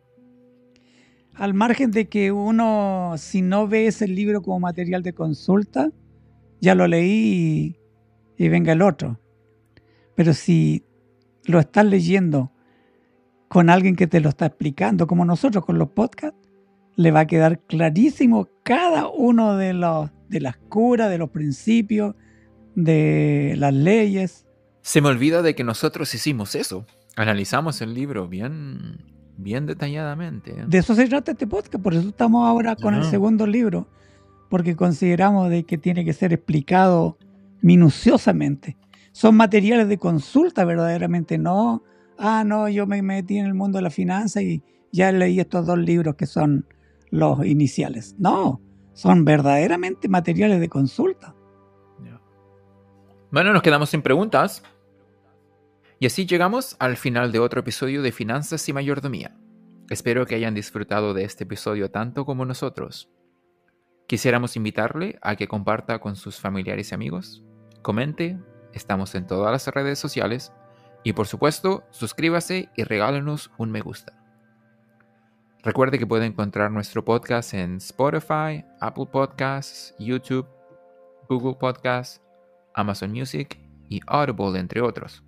Al 1.34 1.54
margen 1.54 1.90
de 1.90 2.08
que 2.08 2.32
uno, 2.32 3.14
si 3.16 3.40
no 3.40 3.66
ve 3.68 3.86
ese 3.86 4.08
libro 4.08 4.42
como 4.42 4.60
material 4.60 5.02
de 5.02 5.14
consulta, 5.14 5.90
ya 6.60 6.74
lo 6.74 6.86
leí 6.86 7.76
y, 8.36 8.48
venga 8.48 8.72
el 8.72 8.82
otro. 8.82 9.18
Pero 10.20 10.34
si 10.34 10.84
lo 11.46 11.60
estás 11.60 11.86
leyendo 11.86 12.52
con 13.48 13.70
alguien 13.70 13.96
que 13.96 14.06
te 14.06 14.20
lo 14.20 14.28
está 14.28 14.44
explicando, 14.44 15.06
como 15.06 15.24
nosotros 15.24 15.64
con 15.64 15.78
los 15.78 15.88
podcasts, 15.88 16.38
le 16.94 17.10
va 17.10 17.20
a 17.20 17.26
quedar 17.26 17.58
clarísimo 17.60 18.46
cada 18.62 19.08
uno 19.08 19.56
de, 19.56 19.72
los, 19.72 20.10
de 20.28 20.40
las 20.40 20.58
curas, 20.58 21.08
de 21.08 21.16
los 21.16 21.30
principios, 21.30 22.16
de 22.74 23.54
las 23.56 23.72
leyes. 23.72 24.46
Se 24.82 25.00
me 25.00 25.08
olvida 25.08 25.40
de 25.40 25.54
que 25.54 25.64
nosotros 25.64 26.14
hicimos 26.14 26.54
eso. 26.54 26.84
Analizamos 27.16 27.80
el 27.80 27.94
libro 27.94 28.28
bien, 28.28 28.98
bien 29.38 29.64
detalladamente. 29.64 30.50
¿eh? 30.50 30.64
De 30.68 30.76
eso 30.76 30.94
se 30.94 31.06
trata 31.06 31.32
este 31.32 31.46
podcast, 31.46 31.82
por 31.82 31.94
eso 31.94 32.10
estamos 32.10 32.46
ahora 32.46 32.76
con 32.76 32.92
el 32.92 33.04
segundo 33.06 33.46
libro, 33.46 33.88
porque 34.50 34.76
consideramos 34.76 35.48
de 35.48 35.64
que 35.64 35.78
tiene 35.78 36.04
que 36.04 36.12
ser 36.12 36.34
explicado 36.34 37.16
minuciosamente. 37.62 38.76
Son 39.12 39.36
materiales 39.36 39.88
de 39.88 39.98
consulta 39.98 40.64
verdaderamente, 40.64 41.38
no, 41.38 41.82
ah, 42.18 42.44
no, 42.44 42.68
yo 42.68 42.86
me 42.86 43.02
metí 43.02 43.38
en 43.38 43.46
el 43.46 43.54
mundo 43.54 43.78
de 43.78 43.82
la 43.82 43.90
finanza 43.90 44.42
y 44.42 44.62
ya 44.92 45.10
leí 45.12 45.40
estos 45.40 45.66
dos 45.66 45.78
libros 45.78 46.14
que 46.16 46.26
son 46.26 46.66
los 47.10 47.44
iniciales. 47.44 48.14
No, 48.18 48.60
son 48.92 49.24
verdaderamente 49.24 50.08
materiales 50.08 50.60
de 50.60 50.68
consulta. 50.68 51.34
Bueno, 53.32 53.52
nos 53.52 53.62
quedamos 53.62 53.90
sin 53.90 54.02
preguntas. 54.02 54.64
Y 56.00 56.06
así 56.06 56.26
llegamos 56.26 56.76
al 56.80 56.96
final 56.96 57.30
de 57.30 57.38
otro 57.38 57.60
episodio 57.60 58.02
de 58.02 58.10
Finanzas 58.10 58.68
y 58.68 58.72
Mayordomía. 58.72 59.36
Espero 59.88 60.26
que 60.26 60.34
hayan 60.34 60.54
disfrutado 60.54 61.14
de 61.14 61.24
este 61.24 61.44
episodio 61.44 61.90
tanto 61.90 62.24
como 62.24 62.44
nosotros. 62.44 63.08
Quisiéramos 64.08 64.56
invitarle 64.56 65.18
a 65.22 65.36
que 65.36 65.46
comparta 65.46 66.00
con 66.00 66.16
sus 66.16 66.40
familiares 66.40 66.90
y 66.90 66.94
amigos, 66.94 67.44
comente, 67.82 68.38
estamos 68.72 69.14
en 69.14 69.26
todas 69.26 69.52
las 69.52 69.66
redes 69.74 69.98
sociales 69.98 70.52
y 71.02 71.12
por 71.12 71.26
supuesto 71.26 71.84
suscríbase 71.90 72.68
y 72.76 72.84
regálenos 72.84 73.50
un 73.58 73.70
me 73.70 73.80
gusta. 73.80 74.12
Recuerde 75.62 75.98
que 75.98 76.06
puede 76.06 76.26
encontrar 76.26 76.70
nuestro 76.70 77.04
podcast 77.04 77.54
en 77.54 77.76
Spotify, 77.76 78.64
Apple 78.80 79.06
Podcasts, 79.12 79.94
YouTube, 79.98 80.46
Google 81.28 81.56
Podcasts, 81.60 82.22
Amazon 82.74 83.12
Music 83.12 83.58
y 83.88 84.00
Audible, 84.06 84.58
entre 84.58 84.80
otros 84.80 85.22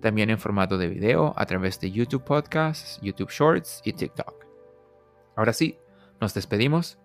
también 0.00 0.30
en 0.30 0.38
formato 0.38 0.78
de 0.78 0.88
video 0.88 1.34
a 1.36 1.46
través 1.46 1.80
de 1.80 1.90
YouTube 1.90 2.24
Podcasts, 2.24 2.98
YouTube 3.02 3.30
Shorts 3.30 3.80
y 3.84 3.92
TikTok. 3.92 4.46
Ahora 5.36 5.52
sí, 5.52 5.78
nos 6.20 6.34
despedimos. 6.34 6.98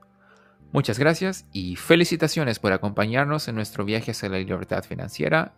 Muchas 0.73 0.97
gracias 0.97 1.45
y 1.53 1.75
felicitaciones 1.75 2.57
por 2.57 2.73
acompañarnos 2.73 3.47
en 3.47 3.53
nuestro 3.53 3.85
viaje 3.85 4.09
hacia 4.09 4.27
la 4.27 4.39
libertad 4.39 4.83
financiera, 4.83 5.53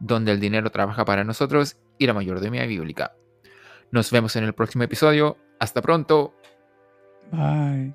donde 0.00 0.32
el 0.32 0.40
dinero 0.40 0.70
trabaja 0.70 1.04
para 1.04 1.22
nosotros 1.22 1.78
y 1.96 2.08
la 2.08 2.12
mayordomía 2.12 2.66
bíblica. 2.66 3.14
Nos 3.92 4.10
vemos 4.10 4.34
en 4.34 4.42
el 4.42 4.52
próximo 4.52 4.82
episodio. 4.82 5.38
Hasta 5.60 5.80
pronto. 5.80 6.34
Bye. 7.30 7.94